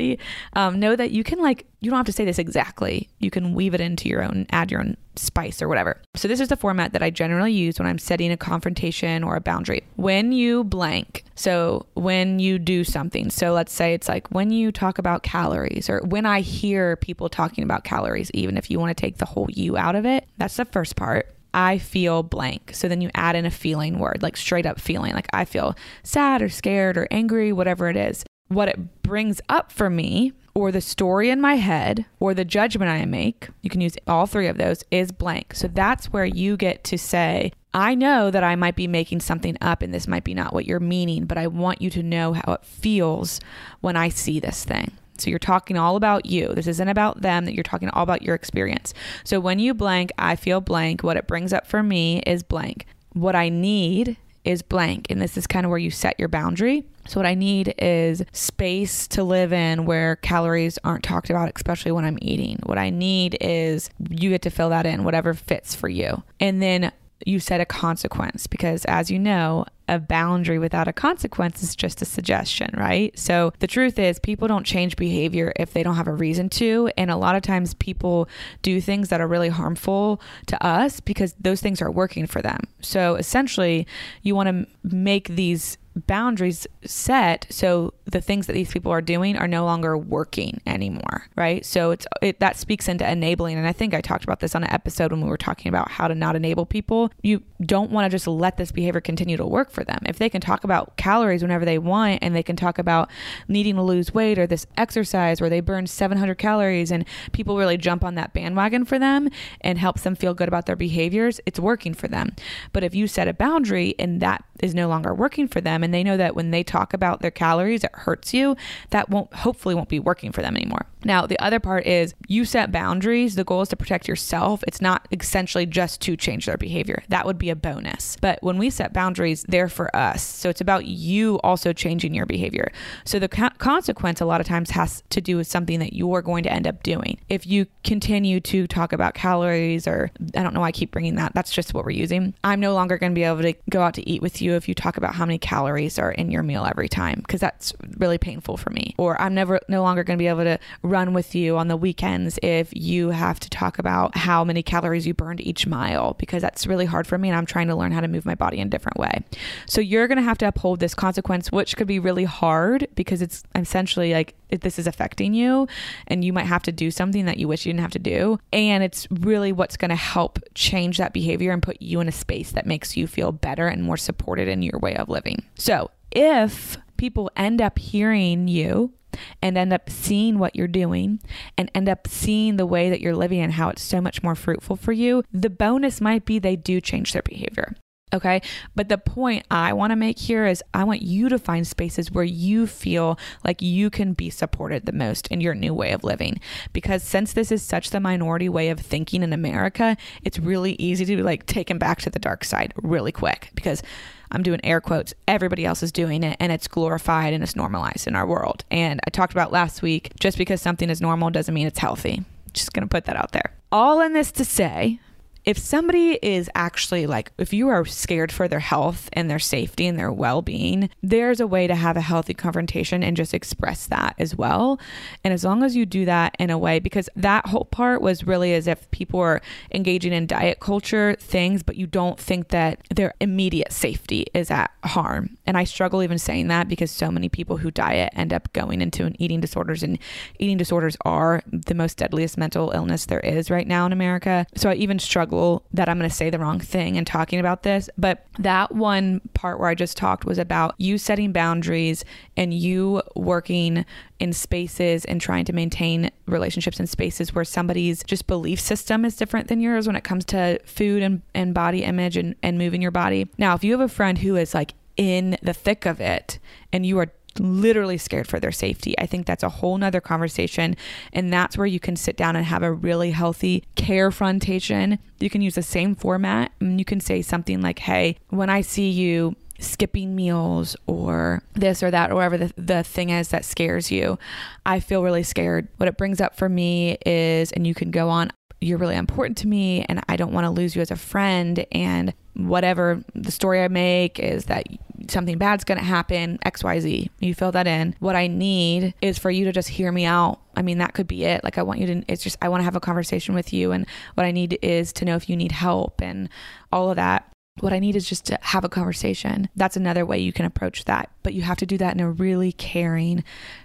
um, 0.55 0.81
know 0.81 0.97
that 0.97 1.11
you 1.11 1.23
can 1.23 1.38
like 1.38 1.67
you 1.85 1.91
don't 1.91 1.99
have 1.99 2.07
to 2.07 2.13
say 2.13 2.25
this 2.25 2.39
exactly. 2.39 3.09
You 3.19 3.31
can 3.31 3.55
weave 3.55 3.75
it 3.75 3.81
into 3.81 4.09
your 4.09 4.23
own, 4.23 4.47
add 4.51 4.71
your 4.71 4.81
own 4.81 4.97
spice 5.17 5.61
or 5.61 5.69
whatever. 5.69 6.01
So, 6.17 6.29
this 6.29 6.41
is 6.41 6.49
the 6.49 6.57
format 6.57 6.93
that 6.93 7.03
I 7.03 7.11
generally 7.11 7.53
use 7.53 7.79
when 7.79 7.87
I'm 7.87 7.99
setting 7.99 8.33
a 8.33 8.37
confrontation 8.37 9.23
or 9.23 9.37
a 9.37 9.41
boundary. 9.41 9.83
When 9.97 10.33
you 10.33 10.65
blank, 10.65 11.25
so 11.35 11.87
when 11.95 12.39
you 12.39 12.59
do 12.59 12.85
something, 12.85 13.31
so 13.31 13.53
let's 13.53 13.73
say 13.73 13.93
it's 13.93 14.09
like 14.09 14.29
when 14.29 14.51
you 14.51 14.73
talk 14.73 14.99
about 14.99 15.23
calories 15.23 15.91
or 15.91 16.01
when 16.01 16.25
I 16.27 16.41
hear 16.41 16.97
people 16.97 17.29
talking 17.29 17.65
about 17.65 17.85
calories, 17.85 18.31
even 18.33 18.57
if 18.57 18.71
you 18.71 18.81
want 18.81 18.97
to 18.97 19.01
take 19.01 19.19
the 19.19 19.27
whole 19.27 19.49
you 19.51 19.77
out 19.77 19.95
of 19.95 20.07
it, 20.07 20.27
that's 20.39 20.57
the 20.57 20.65
first 20.65 20.97
part. 20.97 21.35
I 21.53 21.79
feel 21.79 22.23
blank. 22.25 22.73
So 22.75 22.89
then 22.89 23.01
you 23.01 23.11
add 23.15 23.37
in 23.37 23.47
a 23.47 23.51
feeling 23.51 23.99
word, 23.99 24.23
like 24.23 24.37
straight 24.37 24.67
up 24.67 24.81
feeling, 24.81 25.13
like 25.13 25.29
I 25.33 25.45
feel 25.45 25.77
sad 26.03 26.43
or 26.43 26.49
scared 26.49 26.97
or 26.97 27.07
angry, 27.13 27.53
whatever 27.53 27.89
it 27.89 27.97
is. 27.97 28.25
What 28.49 28.69
it 28.69 29.03
brings 29.03 29.41
up 29.49 29.71
for 29.71 29.89
me 29.89 30.33
or 30.55 30.71
the 30.71 30.81
story 30.81 31.31
in 31.31 31.41
my 31.41 31.56
head 31.56 32.06
or 32.21 32.33
the 32.33 32.45
judgment 32.45 32.91
I 32.91 33.05
make, 33.05 33.49
you 33.61 33.71
can 33.71 33.81
use 33.81 33.97
all 34.06 34.27
three 34.27 34.47
of 34.47 34.56
those, 34.56 34.85
is 34.91 35.11
blank. 35.11 35.55
So 35.55 35.69
that's 35.69 36.12
where 36.12 36.25
you 36.25 36.56
get 36.56 36.85
to 36.85 36.99
say, 36.99 37.53
I 37.73 37.97
know 37.97 38.31
that 38.31 38.45
I 38.45 38.55
might 38.55 38.77
be 38.77 38.87
making 38.87 39.21
something 39.21 39.59
up 39.61 39.83
and 39.83 39.93
this 39.93 40.06
might 40.06 40.23
be 40.23 40.33
not 40.33 40.53
what 40.53 40.65
you're 40.65 40.79
meaning, 40.79 41.25
but 41.25 41.39
I 41.39 41.49
want 41.49 41.83
you 41.83 41.91
to 41.91 42.03
know 42.05 42.33
how 42.35 42.53
it 42.53 42.65
feels 42.65 43.41
when 43.81 43.97
I 43.97 44.09
see 44.09 44.39
this 44.39 44.65
thing. 44.65 44.93
So 45.19 45.31
you're 45.31 45.39
talking 45.39 45.77
all 45.77 45.97
about 45.97 46.27
you. 46.27 46.49
This 46.55 46.67
isn't 46.67 46.89
about 46.89 47.23
them, 47.23 47.45
that 47.45 47.55
you're 47.55 47.62
talking 47.62 47.91
all 47.91 48.03
about 48.03 48.23
your 48.23 48.35
experience. 48.35 48.95
So 49.25 49.41
when 49.41 49.59
you 49.59 49.75
blank, 49.75 50.12
I 50.19 50.37
feel 50.37 50.61
blank. 50.61 51.03
What 51.03 51.17
it 51.17 51.27
brings 51.27 51.53
up 51.53 51.67
for 51.67 51.83
me 51.83 52.21
is 52.27 52.43
blank. 52.43 52.87
What 53.12 53.37
I 53.37 53.49
need 53.49 54.17
is 54.45 54.62
blank. 54.62 55.07
And 55.11 55.21
this 55.21 55.37
is 55.37 55.47
kind 55.47 55.67
of 55.67 55.71
where 55.71 55.79
you 55.79 55.91
set 55.91 56.19
your 56.19 56.29
boundary. 56.29 56.85
So, 57.06 57.19
what 57.21 57.27
I 57.27 57.35
need 57.35 57.75
is 57.79 58.23
space 58.33 59.06
to 59.09 59.25
live 59.25 59.53
in 59.53 59.85
where 59.85 60.17
calories 60.17 60.79
aren't 60.85 61.05
talked 61.05 61.31
about, 61.31 61.53
especially 61.55 61.93
when 61.93 62.05
I'm 62.05 62.19
eating. 62.23 62.59
What 62.65 62.79
I 62.79 62.91
need 62.91 63.37
is 63.41 63.91
you 64.11 64.31
get 64.31 64.43
to 64.43 64.51
fill 64.51 64.71
that 64.71 64.87
in, 64.87 65.05
whatever 65.05 65.35
fits 65.35 65.75
for 65.75 65.89
you. 65.89 66.23
And 66.41 66.62
then 66.62 66.93
you 67.25 67.41
set 67.41 67.61
a 67.61 67.65
consequence 67.65 68.47
because, 68.47 68.85
as 68.87 69.11
you 69.11 69.19
know, 69.19 69.65
a 69.89 69.99
boundary 69.99 70.59
without 70.59 70.89
a 70.89 70.93
consequence 70.93 71.62
is 71.62 71.77
just 71.77 72.01
a 72.03 72.05
suggestion, 72.05 72.71
right? 72.77 73.17
So 73.19 73.53
the 73.59 73.67
truth 73.67 73.99
is, 73.99 74.19
people 74.19 74.49
don't 74.49 74.65
change 74.65 74.97
behavior 74.97 75.53
if 75.57 75.73
they 75.73 75.83
don't 75.83 75.97
have 75.97 76.09
a 76.09 76.15
reason 76.15 76.49
to. 76.50 76.91
And 76.97 77.11
a 77.11 77.17
lot 77.17 77.37
of 77.37 77.43
times 77.43 77.75
people 77.75 78.29
do 78.62 78.81
things 78.81 79.09
that 79.09 79.21
are 79.21 79.29
really 79.29 79.49
harmful 79.49 80.21
to 80.47 80.67
us 80.67 81.00
because 81.00 81.35
those 81.39 81.61
things 81.61 81.83
are 81.83 81.91
working 81.91 82.27
for 82.27 82.41
them. 82.41 82.61
So 82.81 83.17
essentially, 83.17 83.87
you 84.23 84.35
want 84.35 84.49
to 84.49 84.67
make 84.83 85.29
these 85.29 85.77
boundaries 86.06 86.67
set 86.85 87.46
so 87.50 87.94
the 88.05 88.20
things 88.20 88.46
that 88.46 88.52
these 88.52 88.73
people 88.73 88.91
are 88.91 89.02
doing 89.02 89.37
are 89.37 89.49
no 89.49 89.64
longer 89.64 89.96
working 89.96 90.61
anymore 90.67 91.25
right? 91.37 91.64
So 91.64 91.91
it's 91.91 92.06
it 92.23 92.41
that 92.41 92.56
speaks 92.56 92.88
into 92.88 93.08
enabling. 93.08 93.56
And 93.56 93.67
i 93.67 93.73
think 93.73 93.94
i 93.94 94.00
talked 94.00 94.25
about 94.25 94.41
this 94.41 94.55
on 94.55 94.64
an 94.64 94.70
episode 94.70 95.11
when 95.12 95.20
we 95.20 95.29
were 95.29 95.37
talking 95.37 95.69
about 95.69 95.91
how 95.91 96.08
to 96.08 96.14
not 96.14 96.37
enable 96.37 96.67
people. 96.67 97.11
You 97.23 97.43
don't 97.62 97.91
want 97.91 98.06
to 98.06 98.14
just 98.14 98.26
let 98.26 98.56
this 98.56 98.73
behavior 98.73 99.00
continue 99.00 99.37
to 99.37 99.46
work 99.46 99.70
for 99.70 99.85
them. 99.85 100.00
If 100.06 100.19
they 100.19 100.29
can 100.29 100.41
talk 100.41 100.64
about 100.64 100.96
calories 100.96 101.43
whenever 101.43 101.64
they 101.64 101.79
want 101.79 102.20
and 102.23 102.35
they 102.35 102.43
can 102.43 102.56
talk 102.56 102.79
about 102.79 103.11
needing 103.49 103.76
to 103.76 103.82
lose 103.82 104.14
weight 104.14 104.38
or 104.38 104.47
this 104.47 104.67
exercise 104.76 105.40
where 105.40 105.50
they 105.50 105.61
burn 105.61 105.87
700 105.87 106.37
calories 106.37 106.90
and 106.90 107.05
people 107.32 107.56
really 107.56 107.76
jump 107.76 108.05
on 108.05 108.14
that 108.14 108.32
bandwagon 108.32 108.85
for 108.85 108.99
them 108.99 109.29
and 109.61 109.79
helps 109.79 110.02
them 110.02 110.14
feel 110.14 110.35
good 110.35 110.49
about 110.49 110.67
their 110.67 110.76
behaviors 110.76 111.40
it's 111.47 111.61
working 111.61 111.94
for 111.94 112.08
them. 112.08 112.35
But 112.73 112.85
if 112.85 112.94
you 112.94 113.06
set 113.06 113.29
a 113.29 113.35
boundary 113.35 113.94
and 113.99 114.20
that 114.20 114.44
is 114.61 114.75
no 114.75 114.88
longer 114.88 115.14
working 115.14 115.49
for 115.49 115.61
them 115.61 115.84
and 115.85 115.95
they 115.95 116.03
know 116.03 116.17
that 116.17 116.35
when 116.35 116.51
they 116.51 116.65
talk 116.65 116.95
about 116.95 117.21
their 117.21 117.31
calories 117.31 117.85
it 117.85 117.91
hurts 117.95 118.35
you 118.35 118.57
that 118.91 119.09
won't 119.09 119.33
hopefully 119.35 119.75
won't 119.75 119.89
be 119.89 120.01
working 120.01 120.33
for 120.33 120.43
them 120.43 120.57
anymore 120.57 120.87
now 121.05 121.27
the 121.27 121.39
other 121.39 121.61
part 121.61 121.87
is 121.87 122.15
you 122.29 122.45
set 122.45 122.73
boundaries. 122.73 123.35
The 123.35 123.45
goal 123.45 123.62
is 123.62 123.69
to 123.69 123.77
protect 123.77 124.09
yourself. 124.09 124.65
It's 124.67 124.81
not 124.81 125.06
essentially 125.11 125.67
just 125.67 126.01
to 126.03 126.17
change 126.17 126.47
their 126.47 126.56
behavior. 126.56 127.03
That 127.09 127.27
would 127.27 127.39
be 127.39 127.51
a 127.51 127.56
bonus. 127.56 128.17
But 128.21 128.43
when 128.43 128.59
we 128.59 128.71
set 128.71 128.93
boundaries 128.93 129.45
they're 129.49 129.69
for 129.69 129.95
us. 129.95 130.23
So 130.23 130.49
it's 130.49 130.61
about 130.61 130.87
you 130.87 131.38
also 131.45 131.73
changing 131.73 132.14
your 132.14 132.26
behavior. 132.26 132.71
So 133.05 133.19
the 133.19 133.28
co- 133.28 133.50
consequence 133.59 134.21
a 134.21 134.25
lot 134.25 134.40
of 134.40 134.47
times 134.47 134.71
has 134.71 135.02
to 135.11 135.21
do 135.21 135.37
with 135.37 135.47
something 135.47 135.78
that 135.81 135.93
you're 135.93 136.23
going 136.23 136.45
to 136.45 136.52
end 136.52 136.67
up 136.67 136.83
doing. 136.83 137.19
If 137.28 137.47
you 137.47 137.67
continue 137.83 138.40
to 138.40 138.67
talk 138.67 138.93
about 138.93 139.14
calories 139.14 139.87
or 139.87 140.11
i 140.35 140.43
don't 140.43 140.55
know 140.55 140.61
why 140.61 140.69
i 140.69 140.73
keep 140.73 140.90
bringing 140.90 141.17
that 141.17 141.35
that's 141.35 141.50
just 141.50 141.75
what 141.75 141.85
we're 141.85 141.90
using. 141.90 142.35
I'm 142.43 142.61
no 142.61 142.73
longer 142.75 142.97
going 142.97 143.12
to 143.12 143.14
be 143.14 143.25
able 143.25 143.43
to 143.43 143.55
go 143.71 143.83
out 143.83 143.95
to 143.95 144.09
eat 144.09 144.23
with 144.23 144.40
you 144.40 144.55
if 144.55 144.69
you 144.69 144.75
talk 144.75 144.97
about 144.97 145.14
how 145.14 145.26
many 145.26 145.38
calories 145.38 145.99
are 145.99 146.12
in 146.12 146.31
your 146.31 146.43
meal 146.43 146.64
every 146.64 146.88
time 146.88 147.21
because 147.21 147.40
that's 147.40 147.73
really 147.99 148.19
painful 148.19 148.57
for 148.57 148.71
me. 148.71 148.95
Or 148.97 149.21
I'm 149.21 149.35
never 149.35 149.61
no 149.69 149.83
longer 149.83 150.05
going 150.05 150.19
to 150.19 150.23
be 150.23 150.28
able 150.28 150.45
to 150.45 150.59
run 150.95 151.13
with 151.13 151.35
you 151.35 151.57
on 151.57 151.67
the 151.67 151.77
weekends 151.77 152.39
if 152.41 152.69
you 152.73 153.11
have 153.11 153.41
to 153.41 153.51
talk 153.51 153.81
about 153.81 154.17
how 154.17 154.45
many 154.45 154.63
calories 154.63 155.09
you 155.09 155.13
burned 155.13 155.41
each 155.41 155.67
mile 155.67 156.15
because 156.21 156.41
that's 156.41 156.69
really 156.69 156.85
hard 156.85 157.05
for 157.05 157.19
me 157.19 157.29
and 157.29 157.37
I'm 157.37 157.47
trying 157.47 157.67
to 157.67 157.75
learn 157.75 157.91
how 157.91 158.01
to 158.01 158.07
move 158.07 158.25
my 158.25 158.37
body 158.37 158.61
in 158.61 158.69
a 158.69 158.71
different 158.71 158.97
way. 158.97 159.25
So 159.67 159.81
you're 159.81 160.07
going 160.07 160.19
to 160.19 160.23
have 160.23 160.39
to 160.39 160.47
uphold 160.47 160.79
this 160.79 160.95
consequence 160.95 161.51
which 161.51 161.77
could 161.77 161.89
be 161.89 161.99
really 161.99 162.23
hard 162.23 162.87
because 162.95 163.23
it's 163.23 163.43
essentially 163.57 164.13
like 164.13 164.37
this 164.61 164.79
is 164.79 164.87
affecting 164.87 165.35
you 165.35 165.67
and 166.07 166.25
you 166.25 166.33
might 166.33 166.47
have 166.47 166.63
to 166.63 166.71
do 166.71 166.93
something 166.93 167.25
that 167.25 167.39
you 167.39 167.49
wish 167.49 167.67
you 167.67 167.73
didn't 167.73 167.83
have 167.83 167.91
to 167.91 167.99
do 167.99 168.39
and 168.53 168.85
it's 168.85 169.09
really 169.11 169.51
what's 169.51 169.77
going 169.77 169.89
to 169.89 169.97
help 169.97 170.39
change 170.55 170.99
that 170.99 171.13
behavior 171.13 171.51
and 171.51 171.61
put 171.61 171.83
you 171.83 171.99
in 171.99 172.07
a 172.07 172.13
space 172.13 172.53
that 172.53 172.67
makes 172.67 172.97
you 172.97 173.09
feel 173.09 173.33
better 173.33 173.67
and 173.67 173.83
more 173.83 173.97
supported 173.97 174.47
in 174.47 174.63
your 174.63 174.79
way 174.79 174.95
of 174.95 175.09
living. 175.09 175.43
So, 175.57 175.91
if 176.13 176.77
people 176.97 177.31
end 177.37 177.61
up 177.61 177.79
hearing 177.79 178.47
you 178.47 178.93
and 179.42 179.56
end 179.56 179.73
up 179.73 179.90
seeing 179.90 180.38
what 180.38 180.56
you're 180.56 180.68
doing 180.68 181.21
and 181.56 181.71
end 181.75 181.88
up 181.88 182.06
seeing 182.06 182.56
the 182.56 182.66
way 182.66 182.90
that 182.90 183.00
you're 183.00 183.16
living 183.16 183.40
and 183.40 183.54
how 183.54 183.68
it's 183.68 183.83
so 183.83 184.00
much 184.00 184.23
more 184.23 184.35
fruitful 184.35 184.76
for 184.76 184.92
you, 184.92 185.25
the 185.33 185.50
bonus 185.50 186.00
might 186.00 186.25
be 186.25 186.38
they 186.38 186.56
do 186.56 186.80
change 186.80 187.12
their 187.12 187.23
behavior. 187.23 187.75
Okay. 188.14 188.42
But 188.76 188.88
the 188.88 188.99
point 188.99 189.44
I 189.50 189.73
want 189.73 189.90
to 189.90 189.97
make 189.97 190.21
here 190.21 190.47
is 190.47 190.62
I 190.73 190.85
want 190.85 191.02
you 191.02 191.28
to 191.28 191.38
find 191.38 191.66
spaces 191.66 192.12
where 192.12 192.25
you 192.25 192.68
feel 192.68 193.18
like 193.44 193.61
you 193.61 193.90
can 193.90 194.12
be 194.12 194.30
supported 194.30 194.87
the 194.87 194.92
most 194.92 195.26
in 195.28 195.40
your 195.40 195.54
new 195.54 195.75
way 195.75 195.90
of 195.90 196.04
living. 196.04 196.38
Because 196.73 197.02
since 197.02 197.33
this 197.33 197.50
is 197.50 197.62
such 197.62 197.90
the 197.90 197.99
minority 197.99 198.49
way 198.49 198.68
of 198.68 198.78
thinking 198.78 199.25
in 199.25 199.33
America, 199.33 199.97
it's 200.23 200.38
really 200.38 200.75
easy 200.75 201.04
to 201.04 201.16
be 201.16 201.23
like 201.25 201.47
taken 201.47 201.76
back 201.76 202.00
to 202.02 202.11
the 202.11 202.21
dark 202.21 202.44
side 202.44 202.73
really 202.76 203.11
quick 203.11 203.50
because 203.54 203.83
I'm 204.31 204.43
doing 204.43 204.61
air 204.64 204.81
quotes, 204.81 205.14
everybody 205.28 205.64
else 205.64 205.83
is 205.83 205.93
doing 205.93 206.23
it 206.23 206.37
and 206.40 206.52
it's 206.52 206.69
glorified 206.69 207.33
and 207.33 207.43
it's 207.43 207.57
normalized 207.57 208.07
in 208.07 208.16
our 208.16 208.26
world. 208.26 208.64
And 208.71 209.00
I 209.07 209.11
talked 209.11 209.33
about 209.33 209.52
last 209.52 209.83
week 209.83 210.12
just 210.21 210.38
because 210.38 210.61
something 210.61 210.90
is 210.90 211.00
normal 211.00 211.31
doesn't 211.31 211.54
mean 211.54 211.66
it's 211.66 211.78
healthy. 211.78 212.25
Just 212.52 212.73
going 212.73 212.87
to 212.87 212.88
put 212.88 213.04
that 213.07 213.16
out 213.16 213.33
there. 213.33 213.52
All 213.73 214.00
in 214.00 214.12
this 214.12 214.31
to 214.33 214.45
say, 214.45 215.00
if 215.45 215.59
somebody 215.59 216.19
is 216.23 216.49
actually 216.55 217.07
like, 217.07 217.33
if 217.39 217.53
you 217.53 217.69
are 217.69 217.85
scared 217.85 218.33
for 218.33 218.49
their 218.49 218.61
health 218.61 219.11
and 219.13 219.31
their 219.31 219.39
safety 219.39 219.87
and 219.87 219.99
their 219.99 220.13
well 220.13 220.43
being, 220.43 220.89
there's 221.03 221.41
a 221.41 221.47
way 221.47 221.67
to 221.67 221.75
have 221.75 221.97
a 221.97 222.01
healthy 222.01 222.35
confrontation 222.35 223.03
and 223.03 223.17
just 223.17 223.35
express 223.35 223.87
that 223.87 224.15
as 224.19 224.35
well. 224.35 224.81
And 225.23 225.35
as 225.35 225.45
long 225.45 225.63
as 225.63 225.77
you 225.77 225.85
do 225.85 226.05
that 226.07 226.35
in 226.39 226.51
a 226.51 226.59
way, 226.59 226.79
because 226.79 227.11
that 227.17 227.47
whole 227.47 227.67
part 227.67 228.01
was 228.01 228.27
really 228.27 228.55
as 228.55 228.67
if 228.67 228.91
people 228.91 229.21
are 229.21 229.43
engaging 229.73 230.13
in 230.13 230.27
diet 230.27 230.61
culture 230.61 231.17
things, 231.21 231.63
but 231.63 231.77
you 231.77 231.87
don't 231.87 232.19
think 232.19 232.49
that 232.49 232.81
their 232.95 233.15
immediate 233.21 233.73
safety 233.73 234.27
is 234.33 234.51
at 234.51 234.71
harm. 234.83 235.34
And 235.47 235.57
I 235.57 235.65
struggle 235.65 236.03
even 236.03 236.19
saying 236.19 236.49
that 236.49 236.69
because 236.69 236.91
so 236.91 237.11
many 237.11 237.29
people 237.29 237.59
who 237.59 237.71
diet 237.71 238.13
end 238.15 238.33
up 238.33 238.53
going 238.53 238.81
into 238.81 239.05
an 239.05 239.21
eating 239.21 239.41
disorders, 239.41 239.83
and 239.83 239.99
eating 240.39 240.57
disorders 240.57 240.97
are 241.05 241.43
the 241.47 241.75
most 241.75 241.99
deadliest 241.99 242.39
mental 242.39 242.71
illness 242.71 243.07
there 243.07 243.21
is 243.21 243.51
right 243.51 243.67
now 243.67 243.87
in 243.87 243.93
America. 243.93 244.47
So 244.57 244.71
I 244.71 244.75
even 244.75 244.99
struggle 244.99 245.65
that 245.73 245.89
I'm 245.89 245.99
going 245.99 246.09
to 246.09 246.15
say 246.15 246.31
the 246.31 246.39
wrong 246.39 246.61
thing 246.61 246.97
in 246.97 247.05
talking 247.05 247.41
about 247.41 247.63
this, 247.63 247.91
but 247.99 248.27
that 248.39 248.75
one 248.75 249.21
part 249.35 249.59
where 249.59 249.69
I 249.69 249.75
just 249.75 249.97
talked 249.97 250.25
was 250.25 250.39
about 250.39 250.75
you 250.79 250.99
setting 250.99 251.33
boundaries 251.33 252.05
and 252.37 252.55
you 252.55 253.03
working 253.15 253.85
in 254.21 254.33
spaces 254.33 255.05
and 255.05 255.21
trying 255.21 255.45
to 255.45 255.53
maintain 255.53 256.11
relationships 256.27 256.81
in 256.81 256.87
spaces 256.87 257.35
where 257.35 257.45
somebody's 257.45 258.03
just 258.05 258.27
belief 258.27 258.61
system 258.61 259.05
is 259.05 259.17
different 259.17 259.49
than 259.49 259.61
yours 259.61 259.87
when 259.87 259.97
it 259.97 260.05
comes 260.05 260.25
to 260.25 260.59
food 260.65 261.03
and, 261.03 261.21
and 261.35 261.53
body 261.53 261.85
image 261.85 262.17
and, 262.17 262.35
and 262.43 262.57
moving 262.57 262.81
your 262.81 262.91
body. 262.91 263.29
Now, 263.39 263.55
if 263.55 263.65
you 263.65 263.73
have 263.73 263.81
a 263.81 263.89
friend 263.89 264.19
who 264.19 264.37
is 264.37 264.55
like 264.55 264.73
in 264.97 265.37
the 265.43 265.55
thick 265.55 265.87
of 265.87 266.01
it 266.01 266.39
and 266.73 266.87
you 266.87 266.99
are 266.99 267.11
literally 267.39 267.99
scared 267.99 268.29
for 268.29 268.39
their 268.39 268.53
safety. 268.53 268.99
I 268.99 269.07
think 269.07 269.27
that's 269.27 269.43
a 269.43 269.49
whole 269.49 269.77
nother 269.77 270.01
conversation. 270.01 270.77
And 271.13 271.33
that's 271.33 271.59
where 271.59 271.67
you 271.67 271.81
can 271.81 271.97
sit 271.97 272.17
down 272.17 272.37
and 272.37 272.45
have 272.47 272.63
a 272.63 272.73
really 272.73 273.11
healthy 273.11 273.65
care 273.75 274.11
frontation. 274.11 274.99
You 275.21 275.31
can 275.31 275.43
use 275.43 275.57
the 275.57 275.63
same 275.63 275.95
format 275.95 276.53
and 276.61 276.79
you 276.79 276.85
can 276.85 277.01
say 277.01 277.23
something 277.23 277.61
like, 277.61 277.81
Hey, 277.81 278.19
when 278.29 278.51
I 278.51 278.61
see 278.61 278.91
you 278.91 279.37
skipping 279.61 280.17
meals 280.17 280.77
or 280.87 281.43
this 281.55 281.83
or 281.83 281.91
that 281.91 282.11
or 282.11 282.17
whatever 282.17 282.37
the, 282.37 282.53
the 282.57 282.83
thing 282.83 283.11
is 283.11 283.29
that 283.29 283.45
scares 283.45 283.91
you, 283.91 284.19
I 284.67 284.81
feel 284.81 285.03
really 285.03 285.23
scared. 285.23 285.69
What 285.77 285.89
it 285.89 285.97
brings 285.97 286.21
up 286.21 286.37
for 286.37 286.49
me 286.49 286.99
is, 287.07 287.53
and 287.53 287.67
you 287.67 287.75
can 287.75 287.91
go 287.91 288.09
on, 288.09 288.33
you're 288.64 288.78
really 288.78 288.97
important 288.97 289.37
to 289.38 289.47
me 289.47 289.85
and 289.88 290.02
I 290.09 290.16
don't 290.16 290.33
want 290.33 290.44
to 290.44 290.50
lose 290.50 290.75
you 290.75 290.83
as 290.83 290.90
a 290.90 290.97
friend. 290.97 291.66
And 291.71 292.14
whatever 292.35 293.04
the 293.14 293.30
story 293.30 293.62
I 293.62 293.68
make 293.68 294.18
is 294.18 294.47
that 294.47 294.66
something 295.09 295.38
bad's 295.38 295.64
going 295.64 295.78
to 295.78 295.85
happen, 295.85 296.38
XYZ. 296.47 297.11
You 297.21 297.35
fill 297.35 297.52
that 297.52 297.66
in. 297.66 297.94
What 298.00 298.16
I 298.16 298.26
need 298.26 298.94
is 299.02 299.18
for 299.18 299.30
you 299.30 299.44
to 299.44 299.52
just 299.52 299.68
hear 299.68 299.92
me 299.92 300.04
out. 300.06 300.40
I 300.56 300.62
mean, 300.62 300.78
that 300.78 300.94
could 300.94 301.06
be 301.06 301.25
it. 301.25 301.44
Like, 301.44 301.59
I 301.59 301.62
want 301.62 301.80
you 301.80 301.87
to, 301.87 302.04
it's 302.09 302.23
just, 302.23 302.38
I 302.40 302.49
want 302.49 302.61
to 302.61 302.64
have 302.64 302.76
a 302.76 302.80
conversation 302.80 303.35
with 303.35 303.52
you. 303.52 303.73
And 303.73 303.87
what 304.14 304.25
I 304.25 304.30
need 304.30 304.59
is 304.62 304.92
to 304.94 305.04
know 305.04 305.16
if 305.16 305.28
you 305.28 305.37
need 305.37 305.52
help 305.52 306.00
and 306.00 306.28
all 306.73 306.90
of 306.90 306.97
that. 306.97 307.30
What 307.61 307.73
I 307.73 307.78
need 307.78 307.94
is 307.94 308.08
just 308.08 308.25
to 308.26 308.38
have 308.42 308.64
a 308.64 308.68
conversation. 308.68 309.49
That's 309.54 309.76
another 309.76 310.04
way 310.04 310.18
you 310.18 310.32
can 310.32 310.44
approach 310.44 310.87
that. 310.87 311.11
But 311.23 311.34
you 311.34 311.42
have 311.42 311.58
to 311.58 311.66
do 311.66 311.78
that 311.78 311.94
in 311.94 312.00
a 312.00 312.11
really 312.11 312.50
caring, 312.50 313.23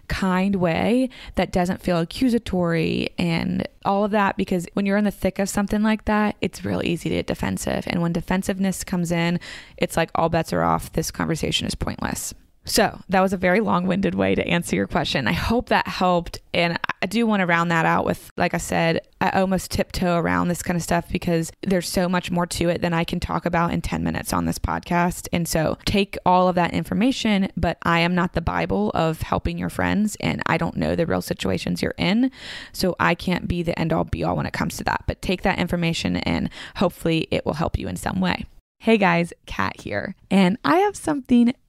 kind 0.08 0.58
way 0.58 1.10
that 1.36 1.52
doesn't 1.52 1.82
feel 1.82 1.98
accusatory 1.98 3.10
and 3.18 3.68
all 3.86 4.06
of 4.06 4.12
that. 4.12 4.38
Because 4.38 4.68
when 4.74 4.86
you're 4.86 4.98
in 4.98 5.06
the 5.06 5.12
thick 5.12 5.40
of 5.40 5.50
something 5.50 5.82
like 5.82 6.06
that, 6.06 6.36
it's 6.40 6.64
real 6.64 6.86
easy 6.86 7.10
to 7.10 7.16
get 7.16 7.26
defensive. 7.26 7.86
And 7.88 8.04
when 8.04 8.14
defensiveness 8.14 8.84
comes 8.84 9.12
in, 9.12 9.40
it's 9.76 9.98
like 9.98 10.12
all 10.14 10.30
bets 10.30 10.54
are 10.54 10.64
off. 10.64 10.94
This 10.94 11.10
conversation 11.10 11.66
is 11.66 11.74
pointless. 11.74 12.36
So 12.70 13.02
that 13.10 13.22
was 13.22 13.34
a 13.34 13.38
very 13.38 13.62
long 13.62 13.88
winded 13.88 14.14
way 14.14 14.36
to 14.36 14.48
answer 14.48 14.76
your 14.76 14.86
question. 14.86 15.28
I 15.28 15.34
hope 15.34 15.70
that 15.70 15.88
helped. 15.88 16.40
And 16.54 16.80
I 17.02 17.08
do 17.08 17.26
want 17.26 17.40
to 17.40 17.48
round 17.48 17.72
that 17.72 17.86
out 17.86 18.06
with, 18.06 18.30
like 18.38 18.54
I 18.54 18.60
said, 18.60 19.02
I 19.20 19.32
almost 19.32 19.72
tiptoe 19.72 20.18
around 20.18 20.50
this 20.50 20.62
kind 20.62 20.78
of 20.78 20.84
stuff 20.84 21.10
because 21.12 21.52
there's 21.64 21.90
so 21.90 22.08
much 22.08 22.30
more 22.30 22.46
to 22.46 22.70
it 22.70 22.82
than 22.82 22.94
I 22.94 23.04
can 23.04 23.20
talk 23.20 23.48
about 23.48 23.74
in 23.74 23.82
10 23.82 24.04
minutes 24.04 24.34
on 24.34 24.46
this 24.46 24.60
podcast. 24.60 25.28
And 25.34 25.48
so 25.48 25.80
take 25.86 26.16
all 26.28 26.48
of 26.48 26.54
that 26.56 26.74
information, 26.74 27.52
but 27.58 27.80
I 27.82 28.02
am 28.02 28.14
not 28.14 28.34
the 28.34 28.42
Bible 28.42 28.92
of 28.94 29.24
helping 29.24 29.58
your 29.58 29.72
friends 29.72 30.16
and 30.20 30.44
I 30.46 30.58
don't 30.58 30.78
know 30.78 30.96
the 30.96 31.08
real 31.08 31.24
situations 31.24 31.82
you're 31.82 31.96
in. 31.98 32.30
So 32.72 32.96
I 33.00 33.16
can't 33.16 33.48
be 33.48 33.64
the 33.64 33.78
end 33.80 33.92
all 33.94 34.04
be 34.04 34.24
all 34.24 34.36
when 34.36 34.46
it 34.46 34.54
comes 34.54 34.78
to 34.78 34.84
that. 34.84 35.06
But 35.08 35.24
take 35.24 35.42
that 35.42 35.58
information 35.58 36.18
and 36.18 36.52
hopefully 36.76 37.28
it 37.32 37.48
will 37.48 37.54
help 37.54 37.80
you 37.80 37.88
in 37.88 37.96
some 37.96 38.22
way. 38.22 38.46
Hey 38.82 38.98
guys, 38.98 39.34
Kat 39.48 39.82
here. 39.82 40.16
And 40.30 40.58
I 40.64 40.78
have 40.78 40.96
something 40.96 41.54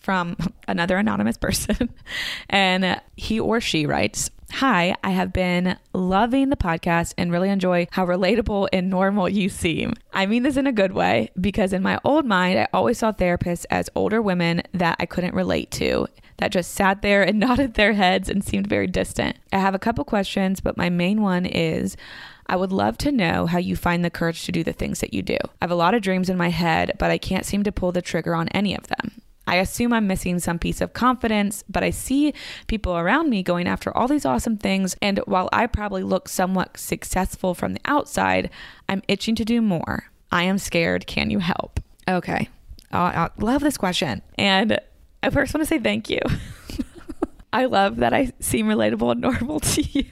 from 0.00 0.36
another 0.68 0.96
anonymous 0.96 1.36
person. 1.36 1.90
and 2.50 3.00
he 3.16 3.38
or 3.38 3.60
she 3.60 3.86
writes 3.86 4.30
Hi, 4.54 4.96
I 5.04 5.10
have 5.10 5.32
been 5.32 5.78
loving 5.92 6.50
the 6.50 6.56
podcast 6.56 7.14
and 7.16 7.30
really 7.30 7.50
enjoy 7.50 7.86
how 7.92 8.04
relatable 8.04 8.68
and 8.72 8.90
normal 8.90 9.28
you 9.28 9.48
seem. 9.48 9.94
I 10.12 10.26
mean 10.26 10.42
this 10.42 10.56
in 10.56 10.66
a 10.66 10.72
good 10.72 10.92
way 10.92 11.30
because 11.40 11.72
in 11.72 11.82
my 11.82 12.00
old 12.04 12.26
mind, 12.26 12.58
I 12.58 12.66
always 12.72 12.98
saw 12.98 13.12
therapists 13.12 13.64
as 13.70 13.88
older 13.94 14.20
women 14.20 14.62
that 14.74 14.96
I 14.98 15.06
couldn't 15.06 15.34
relate 15.34 15.70
to, 15.72 16.08
that 16.38 16.50
just 16.50 16.72
sat 16.72 17.00
there 17.00 17.22
and 17.22 17.38
nodded 17.38 17.74
their 17.74 17.92
heads 17.92 18.28
and 18.28 18.42
seemed 18.42 18.66
very 18.66 18.88
distant. 18.88 19.36
I 19.52 19.58
have 19.58 19.74
a 19.74 19.78
couple 19.78 20.04
questions, 20.04 20.60
but 20.60 20.76
my 20.76 20.90
main 20.90 21.22
one 21.22 21.46
is 21.46 21.96
I 22.46 22.56
would 22.56 22.72
love 22.72 22.98
to 22.98 23.12
know 23.12 23.46
how 23.46 23.58
you 23.58 23.76
find 23.76 24.04
the 24.04 24.10
courage 24.10 24.44
to 24.44 24.52
do 24.52 24.64
the 24.64 24.72
things 24.72 24.98
that 25.00 25.14
you 25.14 25.22
do. 25.22 25.36
I 25.44 25.64
have 25.64 25.70
a 25.70 25.76
lot 25.76 25.94
of 25.94 26.02
dreams 26.02 26.28
in 26.28 26.36
my 26.36 26.48
head, 26.48 26.96
but 26.98 27.10
I 27.10 27.18
can't 27.18 27.46
seem 27.46 27.62
to 27.62 27.72
pull 27.72 27.92
the 27.92 28.02
trigger 28.02 28.34
on 28.34 28.48
any 28.48 28.74
of 28.74 28.88
them. 28.88 29.09
I 29.50 29.56
assume 29.56 29.92
I'm 29.92 30.06
missing 30.06 30.38
some 30.38 30.60
piece 30.60 30.80
of 30.80 30.92
confidence, 30.92 31.64
but 31.68 31.82
I 31.82 31.90
see 31.90 32.32
people 32.68 32.96
around 32.96 33.30
me 33.30 33.42
going 33.42 33.66
after 33.66 33.94
all 33.96 34.06
these 34.06 34.24
awesome 34.24 34.56
things. 34.56 34.96
And 35.02 35.18
while 35.26 35.48
I 35.52 35.66
probably 35.66 36.04
look 36.04 36.28
somewhat 36.28 36.76
successful 36.76 37.52
from 37.54 37.72
the 37.74 37.80
outside, 37.84 38.48
I'm 38.88 39.02
itching 39.08 39.34
to 39.34 39.44
do 39.44 39.60
more. 39.60 40.04
I 40.30 40.44
am 40.44 40.56
scared. 40.56 41.08
Can 41.08 41.30
you 41.30 41.40
help? 41.40 41.80
Okay. 42.06 42.48
Uh, 42.92 43.28
I 43.28 43.30
love 43.38 43.60
this 43.62 43.76
question. 43.76 44.22
And 44.38 44.78
I 45.20 45.30
first 45.30 45.52
want 45.52 45.62
to 45.62 45.66
say 45.66 45.80
thank 45.80 46.08
you. 46.08 46.20
I 47.52 47.64
love 47.64 47.96
that 47.96 48.14
I 48.14 48.32
seem 48.38 48.66
relatable 48.66 49.10
and 49.12 49.20
normal 49.20 49.60
to 49.60 49.82
you. 49.82 50.04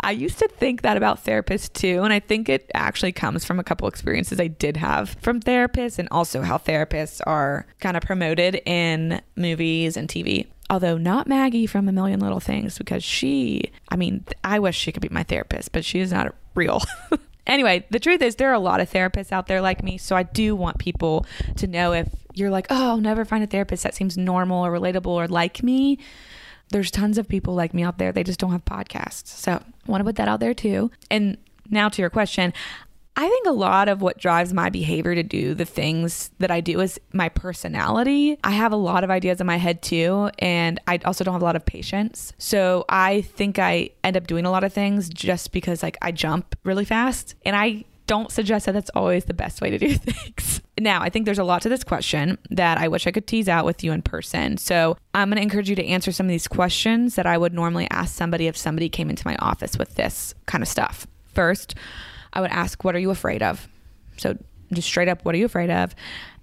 I 0.00 0.12
used 0.12 0.38
to 0.38 0.48
think 0.48 0.82
that 0.82 0.96
about 0.96 1.24
therapists 1.24 1.72
too. 1.72 2.02
And 2.02 2.12
I 2.12 2.20
think 2.20 2.48
it 2.48 2.70
actually 2.74 3.12
comes 3.12 3.44
from 3.44 3.58
a 3.58 3.64
couple 3.64 3.86
experiences 3.86 4.40
I 4.40 4.48
did 4.48 4.76
have 4.78 5.16
from 5.20 5.40
therapists 5.40 5.98
and 5.98 6.08
also 6.10 6.42
how 6.42 6.58
therapists 6.58 7.20
are 7.26 7.66
kind 7.80 7.96
of 7.96 8.02
promoted 8.02 8.62
in 8.64 9.20
movies 9.36 9.96
and 9.96 10.08
TV. 10.08 10.46
Although 10.70 10.96
not 10.96 11.26
Maggie 11.26 11.66
from 11.66 11.88
A 11.88 11.92
Million 11.92 12.20
Little 12.20 12.40
Things, 12.40 12.78
because 12.78 13.04
she, 13.04 13.70
I 13.90 13.96
mean, 13.96 14.24
I 14.42 14.58
wish 14.58 14.76
she 14.76 14.92
could 14.92 15.02
be 15.02 15.10
my 15.10 15.22
therapist, 15.22 15.72
but 15.72 15.84
she 15.84 16.00
is 16.00 16.10
not 16.10 16.34
real. 16.54 16.80
anyway, 17.46 17.84
the 17.90 18.00
truth 18.00 18.22
is, 18.22 18.36
there 18.36 18.50
are 18.50 18.54
a 18.54 18.58
lot 18.58 18.80
of 18.80 18.90
therapists 18.90 19.30
out 19.30 19.46
there 19.46 19.60
like 19.60 19.82
me. 19.82 19.98
So 19.98 20.16
I 20.16 20.22
do 20.22 20.56
want 20.56 20.78
people 20.78 21.26
to 21.56 21.66
know 21.66 21.92
if 21.92 22.08
you're 22.32 22.50
like, 22.50 22.66
oh, 22.70 22.88
I'll 22.90 22.96
never 22.96 23.26
find 23.26 23.44
a 23.44 23.46
therapist 23.46 23.82
that 23.82 23.94
seems 23.94 24.16
normal 24.16 24.64
or 24.64 24.72
relatable 24.72 25.06
or 25.06 25.28
like 25.28 25.62
me 25.62 25.98
there's 26.70 26.90
tons 26.90 27.18
of 27.18 27.28
people 27.28 27.54
like 27.54 27.74
me 27.74 27.82
out 27.82 27.98
there. 27.98 28.12
They 28.12 28.24
just 28.24 28.40
don't 28.40 28.52
have 28.52 28.64
podcasts. 28.64 29.28
So 29.28 29.62
want 29.86 30.00
to 30.00 30.04
put 30.04 30.16
that 30.16 30.28
out 30.28 30.40
there 30.40 30.54
too. 30.54 30.90
And 31.10 31.36
now 31.70 31.88
to 31.88 32.02
your 32.02 32.10
question, 32.10 32.52
I 33.16 33.28
think 33.28 33.46
a 33.46 33.52
lot 33.52 33.88
of 33.88 34.02
what 34.02 34.18
drives 34.18 34.52
my 34.52 34.70
behavior 34.70 35.14
to 35.14 35.22
do 35.22 35.54
the 35.54 35.64
things 35.64 36.32
that 36.40 36.50
I 36.50 36.60
do 36.60 36.80
is 36.80 37.00
my 37.12 37.28
personality. 37.28 38.38
I 38.42 38.50
have 38.50 38.72
a 38.72 38.76
lot 38.76 39.04
of 39.04 39.10
ideas 39.10 39.40
in 39.40 39.46
my 39.46 39.56
head 39.56 39.82
too, 39.82 40.30
and 40.40 40.80
I 40.88 40.98
also 41.04 41.22
don't 41.22 41.32
have 41.32 41.42
a 41.42 41.44
lot 41.44 41.54
of 41.54 41.64
patience. 41.64 42.32
So 42.38 42.84
I 42.88 43.20
think 43.20 43.60
I 43.60 43.90
end 44.02 44.16
up 44.16 44.26
doing 44.26 44.46
a 44.46 44.50
lot 44.50 44.64
of 44.64 44.72
things 44.72 45.08
just 45.08 45.52
because 45.52 45.80
like 45.80 45.96
I 46.02 46.10
jump 46.10 46.56
really 46.64 46.84
fast 46.84 47.36
and 47.44 47.54
I 47.54 47.84
don't 48.06 48.30
suggest 48.30 48.66
that 48.66 48.72
that's 48.72 48.90
always 48.90 49.24
the 49.24 49.34
best 49.34 49.60
way 49.60 49.70
to 49.70 49.78
do 49.78 49.94
things. 49.96 50.60
Now, 50.78 51.02
I 51.02 51.08
think 51.08 51.24
there's 51.24 51.38
a 51.38 51.44
lot 51.44 51.62
to 51.62 51.68
this 51.68 51.84
question 51.84 52.38
that 52.50 52.78
I 52.78 52.88
wish 52.88 53.06
I 53.06 53.10
could 53.12 53.26
tease 53.26 53.48
out 53.48 53.64
with 53.64 53.84
you 53.84 53.92
in 53.92 54.02
person. 54.02 54.56
So 54.56 54.96
I'm 55.14 55.30
going 55.30 55.36
to 55.36 55.42
encourage 55.42 55.70
you 55.70 55.76
to 55.76 55.84
answer 55.84 56.12
some 56.12 56.26
of 56.26 56.30
these 56.30 56.48
questions 56.48 57.14
that 57.14 57.26
I 57.26 57.38
would 57.38 57.54
normally 57.54 57.88
ask 57.90 58.14
somebody 58.14 58.46
if 58.46 58.56
somebody 58.56 58.88
came 58.88 59.08
into 59.08 59.26
my 59.26 59.36
office 59.36 59.78
with 59.78 59.94
this 59.94 60.34
kind 60.46 60.62
of 60.62 60.68
stuff. 60.68 61.06
First, 61.32 61.74
I 62.32 62.40
would 62.40 62.50
ask, 62.50 62.82
What 62.84 62.94
are 62.94 62.98
you 62.98 63.10
afraid 63.10 63.42
of? 63.42 63.68
So 64.16 64.36
just 64.72 64.88
straight 64.88 65.08
up, 65.08 65.24
What 65.24 65.34
are 65.34 65.38
you 65.38 65.46
afraid 65.46 65.70
of? 65.70 65.94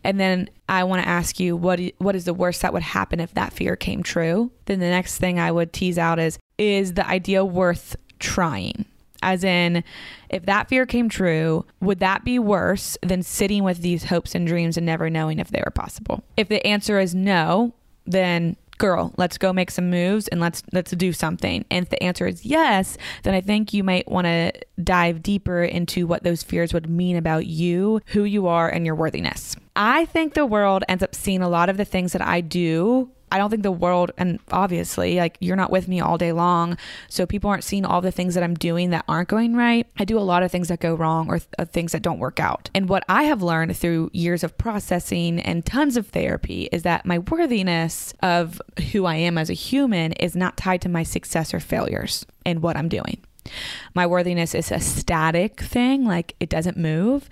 And 0.03 0.19
then 0.19 0.49
I 0.67 0.83
want 0.85 1.03
to 1.03 1.07
ask 1.07 1.39
you, 1.39 1.55
what 1.55 1.79
what 1.99 2.15
is 2.15 2.25
the 2.25 2.33
worst 2.33 2.61
that 2.61 2.73
would 2.73 2.81
happen 2.81 3.19
if 3.19 3.33
that 3.35 3.53
fear 3.53 3.75
came 3.75 4.01
true? 4.01 4.51
Then 4.65 4.79
the 4.79 4.89
next 4.89 5.17
thing 5.17 5.39
I 5.39 5.51
would 5.51 5.73
tease 5.73 5.97
out 5.97 6.19
is, 6.19 6.39
Is 6.57 6.93
the 6.93 7.07
idea 7.07 7.45
worth 7.45 7.95
trying? 8.19 8.85
As 9.21 9.43
in, 9.43 9.83
if 10.29 10.45
that 10.45 10.69
fear 10.69 10.85
came 10.85 11.09
true, 11.09 11.65
would 11.79 11.99
that 11.99 12.23
be 12.23 12.39
worse 12.39 12.97
than 13.01 13.23
sitting 13.23 13.63
with 13.63 13.81
these 13.81 14.05
hopes 14.05 14.35
and 14.35 14.47
dreams 14.47 14.77
and 14.77 14.85
never 14.85 15.09
knowing 15.09 15.39
if 15.39 15.49
they 15.49 15.61
were 15.63 15.71
possible? 15.71 16.23
If 16.37 16.49
the 16.49 16.65
answer 16.65 16.99
is 16.99 17.13
no, 17.13 17.73
then 18.05 18.55
girl, 18.81 19.13
let's 19.15 19.37
go 19.37 19.53
make 19.53 19.69
some 19.69 19.91
moves 19.91 20.27
and 20.29 20.41
let's 20.41 20.63
let's 20.73 20.89
do 20.91 21.13
something. 21.13 21.63
And 21.69 21.83
if 21.83 21.89
the 21.91 22.01
answer 22.01 22.25
is 22.25 22.43
yes, 22.43 22.97
then 23.21 23.35
I 23.35 23.41
think 23.41 23.73
you 23.73 23.83
might 23.83 24.09
want 24.09 24.25
to 24.25 24.51
dive 24.83 25.21
deeper 25.21 25.63
into 25.63 26.07
what 26.07 26.23
those 26.23 26.41
fears 26.41 26.73
would 26.73 26.89
mean 26.89 27.15
about 27.15 27.45
you, 27.45 28.01
who 28.07 28.23
you 28.23 28.47
are, 28.47 28.67
and 28.67 28.83
your 28.83 28.95
worthiness. 28.95 29.55
I 29.75 30.05
think 30.05 30.33
the 30.33 30.47
world 30.47 30.83
ends 30.89 31.03
up 31.03 31.13
seeing 31.13 31.43
a 31.43 31.49
lot 31.49 31.69
of 31.69 31.77
the 31.77 31.85
things 31.85 32.13
that 32.13 32.23
I 32.23 32.41
do 32.41 33.11
I 33.31 33.37
don't 33.37 33.49
think 33.49 33.63
the 33.63 33.71
world, 33.71 34.11
and 34.17 34.39
obviously, 34.51 35.15
like 35.15 35.37
you're 35.39 35.55
not 35.55 35.71
with 35.71 35.87
me 35.87 36.01
all 36.01 36.17
day 36.17 36.31
long. 36.31 36.77
So 37.09 37.25
people 37.25 37.49
aren't 37.49 37.63
seeing 37.63 37.85
all 37.85 38.01
the 38.01 38.11
things 38.11 38.35
that 38.35 38.43
I'm 38.43 38.55
doing 38.55 38.89
that 38.89 39.05
aren't 39.07 39.29
going 39.29 39.55
right. 39.55 39.87
I 39.97 40.05
do 40.05 40.17
a 40.17 40.21
lot 40.21 40.43
of 40.43 40.51
things 40.51 40.67
that 40.67 40.79
go 40.79 40.93
wrong 40.93 41.29
or 41.29 41.39
th- 41.39 41.49
uh, 41.57 41.65
things 41.65 41.93
that 41.93 42.01
don't 42.01 42.19
work 42.19 42.39
out. 42.39 42.69
And 42.75 42.89
what 42.89 43.03
I 43.07 43.23
have 43.23 43.41
learned 43.41 43.75
through 43.77 44.09
years 44.13 44.43
of 44.43 44.57
processing 44.57 45.39
and 45.39 45.65
tons 45.65 45.97
of 45.97 46.07
therapy 46.07 46.69
is 46.71 46.83
that 46.83 47.05
my 47.05 47.19
worthiness 47.19 48.13
of 48.21 48.61
who 48.91 49.05
I 49.05 49.15
am 49.15 49.37
as 49.37 49.49
a 49.49 49.53
human 49.53 50.11
is 50.13 50.35
not 50.35 50.57
tied 50.57 50.81
to 50.81 50.89
my 50.89 51.03
success 51.03 51.53
or 51.53 51.59
failures 51.59 52.25
and 52.45 52.61
what 52.61 52.77
I'm 52.77 52.89
doing. 52.89 53.23
My 53.93 54.05
worthiness 54.05 54.53
is 54.53 54.71
a 54.71 54.79
static 54.79 55.59
thing, 55.59 56.05
like 56.05 56.35
it 56.39 56.49
doesn't 56.49 56.77
move 56.77 57.29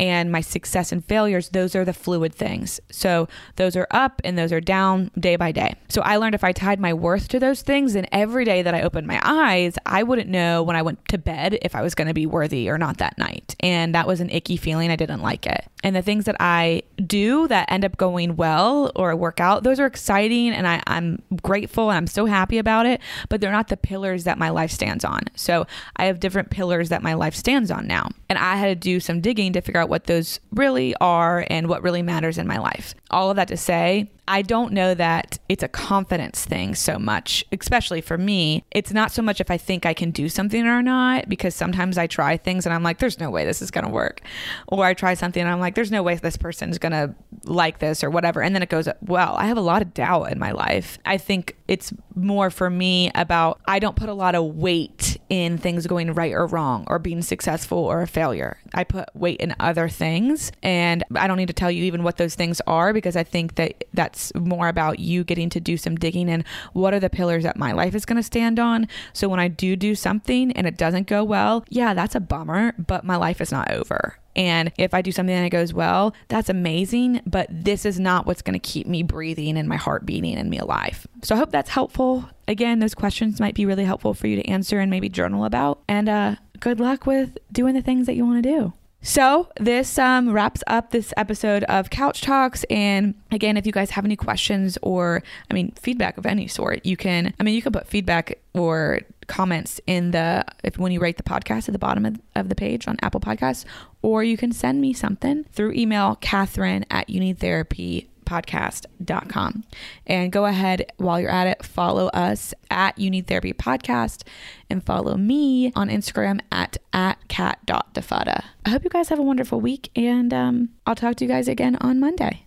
and 0.00 0.32
my 0.32 0.40
success 0.40 0.92
and 0.92 1.04
failures, 1.04 1.50
those 1.50 1.76
are 1.76 1.84
the 1.84 1.92
fluid 1.92 2.34
things. 2.34 2.80
So 2.90 3.28
those 3.56 3.76
are 3.76 3.86
up 3.90 4.22
and 4.24 4.38
those 4.38 4.50
are 4.50 4.60
down 4.60 5.10
day 5.20 5.36
by 5.36 5.52
day. 5.52 5.74
So 5.90 6.00
I 6.00 6.16
learned 6.16 6.34
if 6.34 6.42
I 6.42 6.52
tied 6.52 6.80
my 6.80 6.94
worth 6.94 7.28
to 7.28 7.38
those 7.38 7.60
things, 7.60 7.92
then 7.92 8.06
every 8.10 8.46
day 8.46 8.62
that 8.62 8.74
I 8.74 8.80
opened 8.80 9.06
my 9.06 9.20
eyes, 9.22 9.76
I 9.84 10.02
wouldn't 10.02 10.30
know 10.30 10.62
when 10.62 10.74
I 10.74 10.80
went 10.80 11.06
to 11.08 11.18
bed 11.18 11.58
if 11.60 11.76
I 11.76 11.82
was 11.82 11.94
going 11.94 12.08
to 12.08 12.14
be 12.14 12.24
worthy 12.24 12.70
or 12.70 12.78
not 12.78 12.96
that 12.96 13.18
night. 13.18 13.54
And 13.60 13.94
that 13.94 14.06
was 14.06 14.22
an 14.22 14.30
icky 14.30 14.56
feeling. 14.56 14.90
I 14.90 14.96
didn't 14.96 15.20
like 15.20 15.44
it. 15.44 15.66
And 15.84 15.94
the 15.94 16.02
things 16.02 16.24
that 16.24 16.36
I 16.40 16.82
do 17.06 17.46
that 17.48 17.70
end 17.70 17.84
up 17.84 17.98
going 17.98 18.36
well 18.36 18.92
or 18.96 19.14
work 19.14 19.38
out, 19.38 19.64
those 19.64 19.78
are 19.78 19.86
exciting 19.86 20.50
and 20.50 20.66
I, 20.66 20.82
I'm 20.86 21.22
grateful 21.42 21.90
and 21.90 21.98
I'm 21.98 22.06
so 22.06 22.24
happy 22.24 22.56
about 22.56 22.86
it, 22.86 23.02
but 23.28 23.42
they're 23.42 23.52
not 23.52 23.68
the 23.68 23.76
pillars 23.76 24.24
that 24.24 24.38
my 24.38 24.48
life 24.48 24.70
stands 24.70 25.04
on. 25.04 25.20
So 25.36 25.66
I 25.96 26.06
have 26.06 26.20
different 26.20 26.48
pillars 26.48 26.88
that 26.88 27.02
my 27.02 27.12
life 27.12 27.34
stands 27.34 27.70
on 27.70 27.86
now. 27.86 28.08
And 28.30 28.38
I 28.38 28.56
had 28.56 28.68
to 28.68 28.74
do 28.74 28.98
some 28.98 29.20
digging 29.20 29.52
to 29.52 29.60
figure 29.60 29.80
out 29.80 29.89
what 29.90 30.04
those 30.04 30.40
really 30.52 30.94
are 31.00 31.44
and 31.50 31.68
what 31.68 31.82
really 31.82 32.02
matters 32.02 32.38
in 32.38 32.46
my 32.46 32.58
life. 32.58 32.94
All 33.10 33.28
of 33.28 33.36
that 33.36 33.48
to 33.48 33.56
say, 33.56 34.10
I 34.28 34.42
don't 34.42 34.72
know 34.72 34.94
that 34.94 35.40
it's 35.48 35.64
a 35.64 35.68
confidence 35.68 36.44
thing 36.44 36.76
so 36.76 37.00
much, 37.00 37.44
especially 37.50 38.00
for 38.00 38.16
me. 38.16 38.64
It's 38.70 38.92
not 38.92 39.10
so 39.10 39.22
much 39.22 39.40
if 39.40 39.50
I 39.50 39.56
think 39.56 39.84
I 39.84 39.92
can 39.92 40.12
do 40.12 40.28
something 40.28 40.64
or 40.64 40.82
not, 40.82 41.28
because 41.28 41.56
sometimes 41.56 41.98
I 41.98 42.06
try 42.06 42.36
things 42.36 42.64
and 42.64 42.72
I'm 42.72 42.84
like, 42.84 42.98
there's 43.00 43.18
no 43.18 43.28
way 43.28 43.44
this 43.44 43.60
is 43.60 43.72
going 43.72 43.84
to 43.84 43.90
work. 43.90 44.20
Or 44.68 44.84
I 44.84 44.94
try 44.94 45.14
something 45.14 45.42
and 45.42 45.50
I'm 45.50 45.58
like, 45.58 45.74
there's 45.74 45.90
no 45.90 46.04
way 46.04 46.14
this 46.14 46.36
person's 46.36 46.78
going 46.78 46.92
to 46.92 47.12
like 47.42 47.80
this 47.80 48.04
or 48.04 48.10
whatever. 48.10 48.40
And 48.40 48.54
then 48.54 48.62
it 48.62 48.68
goes, 48.68 48.88
well, 49.00 49.34
I 49.34 49.46
have 49.46 49.56
a 49.56 49.62
lot 49.62 49.82
of 49.82 49.92
doubt 49.92 50.30
in 50.30 50.38
my 50.38 50.52
life. 50.52 50.98
I 51.04 51.18
think 51.18 51.56
it's 51.66 51.92
more 52.14 52.50
for 52.50 52.70
me 52.70 53.10
about 53.16 53.60
I 53.66 53.80
don't 53.80 53.96
put 53.96 54.08
a 54.08 54.14
lot 54.14 54.36
of 54.36 54.54
weight 54.54 55.09
in 55.30 55.56
things 55.56 55.86
going 55.86 56.12
right 56.12 56.32
or 56.32 56.46
wrong 56.46 56.84
or 56.88 56.98
being 56.98 57.22
successful 57.22 57.78
or 57.78 58.02
a 58.02 58.06
failure. 58.06 58.58
I 58.74 58.84
put 58.84 59.08
weight 59.14 59.40
in 59.40 59.54
other 59.60 59.88
things. 59.88 60.52
And 60.62 61.04
I 61.14 61.26
don't 61.26 61.36
need 61.36 61.46
to 61.46 61.54
tell 61.54 61.70
you 61.70 61.84
even 61.84 62.02
what 62.02 62.18
those 62.18 62.34
things 62.34 62.60
are 62.66 62.92
because 62.92 63.16
I 63.16 63.22
think 63.22 63.54
that 63.54 63.84
that's 63.94 64.34
more 64.34 64.68
about 64.68 64.98
you 64.98 65.24
getting 65.24 65.48
to 65.50 65.60
do 65.60 65.76
some 65.76 65.94
digging 65.94 66.28
in 66.28 66.44
what 66.72 66.92
are 66.92 67.00
the 67.00 67.08
pillars 67.08 67.44
that 67.44 67.56
my 67.56 67.72
life 67.72 67.94
is 67.94 68.04
going 68.04 68.16
to 68.16 68.22
stand 68.22 68.58
on. 68.58 68.88
So 69.12 69.28
when 69.28 69.40
I 69.40 69.48
do 69.48 69.76
do 69.76 69.94
something 69.94 70.52
and 70.52 70.66
it 70.66 70.76
doesn't 70.76 71.06
go 71.06 71.24
well, 71.24 71.64
yeah, 71.68 71.94
that's 71.94 72.14
a 72.14 72.20
bummer, 72.20 72.74
but 72.76 73.04
my 73.04 73.16
life 73.16 73.40
is 73.40 73.52
not 73.52 73.70
over. 73.70 74.19
And 74.36 74.72
if 74.78 74.94
I 74.94 75.02
do 75.02 75.12
something 75.12 75.34
and 75.34 75.46
it 75.46 75.50
goes 75.50 75.74
well, 75.74 76.14
that's 76.28 76.48
amazing. 76.48 77.20
But 77.26 77.48
this 77.50 77.84
is 77.84 77.98
not 77.98 78.26
what's 78.26 78.42
going 78.42 78.58
to 78.58 78.68
keep 78.68 78.86
me 78.86 79.02
breathing 79.02 79.56
and 79.56 79.68
my 79.68 79.76
heart 79.76 80.06
beating 80.06 80.36
and 80.36 80.48
me 80.48 80.58
alive. 80.58 81.06
So 81.22 81.34
I 81.34 81.38
hope 81.38 81.50
that's 81.50 81.70
helpful. 81.70 82.28
Again, 82.48 82.78
those 82.78 82.94
questions 82.94 83.40
might 83.40 83.54
be 83.54 83.66
really 83.66 83.84
helpful 83.84 84.14
for 84.14 84.26
you 84.26 84.36
to 84.36 84.48
answer 84.48 84.80
and 84.80 84.90
maybe 84.90 85.08
journal 85.08 85.44
about. 85.44 85.82
And 85.88 86.08
uh, 86.08 86.36
good 86.60 86.80
luck 86.80 87.06
with 87.06 87.38
doing 87.52 87.74
the 87.74 87.82
things 87.82 88.06
that 88.06 88.14
you 88.14 88.24
want 88.24 88.42
to 88.42 88.48
do. 88.48 88.72
So, 89.02 89.48
this 89.58 89.98
um, 89.98 90.30
wraps 90.30 90.62
up 90.66 90.90
this 90.90 91.14
episode 91.16 91.64
of 91.64 91.88
Couch 91.88 92.20
Talks. 92.20 92.64
And 92.68 93.14
again, 93.30 93.56
if 93.56 93.64
you 93.64 93.72
guys 93.72 93.90
have 93.92 94.04
any 94.04 94.16
questions 94.16 94.76
or, 94.82 95.22
I 95.50 95.54
mean, 95.54 95.72
feedback 95.80 96.18
of 96.18 96.26
any 96.26 96.46
sort, 96.46 96.84
you 96.84 96.98
can, 96.98 97.32
I 97.40 97.42
mean, 97.42 97.54
you 97.54 97.62
can 97.62 97.72
put 97.72 97.86
feedback 97.86 98.38
or 98.52 99.00
comments 99.30 99.80
in 99.86 100.10
the, 100.10 100.44
if 100.64 100.76
when 100.76 100.92
you 100.92 101.00
rate 101.00 101.16
the 101.16 101.22
podcast 101.22 101.68
at 101.68 101.72
the 101.72 101.78
bottom 101.78 102.04
of, 102.04 102.20
of 102.34 102.48
the 102.48 102.54
page 102.54 102.86
on 102.88 102.96
Apple 103.00 103.20
Podcasts, 103.20 103.64
or 104.02 104.22
you 104.24 104.36
can 104.36 104.52
send 104.52 104.80
me 104.80 104.92
something 104.92 105.44
through 105.52 105.72
email, 105.72 106.16
Kathryn 106.16 106.84
at 106.90 107.08
You 107.08 107.20
Need 107.20 107.38
Therapy 107.38 108.10
podcast.com. 108.30 109.64
And 110.06 110.30
go 110.30 110.44
ahead 110.46 110.92
while 110.98 111.20
you're 111.20 111.30
at 111.30 111.46
it, 111.46 111.64
follow 111.64 112.06
us 112.08 112.54
at 112.70 112.96
You 112.98 113.10
Need 113.10 113.26
Therapy 113.26 113.52
Podcast 113.52 114.22
and 114.68 114.84
follow 114.84 115.16
me 115.16 115.72
on 115.74 115.88
Instagram 115.88 116.40
at, 116.52 116.76
at 116.92 117.26
cat.defada. 117.28 118.44
I 118.64 118.70
hope 118.70 118.84
you 118.84 118.90
guys 118.90 119.08
have 119.08 119.18
a 119.18 119.22
wonderful 119.22 119.60
week 119.60 119.90
and 119.96 120.32
um, 120.32 120.70
I'll 120.86 120.94
talk 120.94 121.16
to 121.16 121.24
you 121.24 121.30
guys 121.30 121.48
again 121.48 121.76
on 121.80 121.98
Monday. 121.98 122.46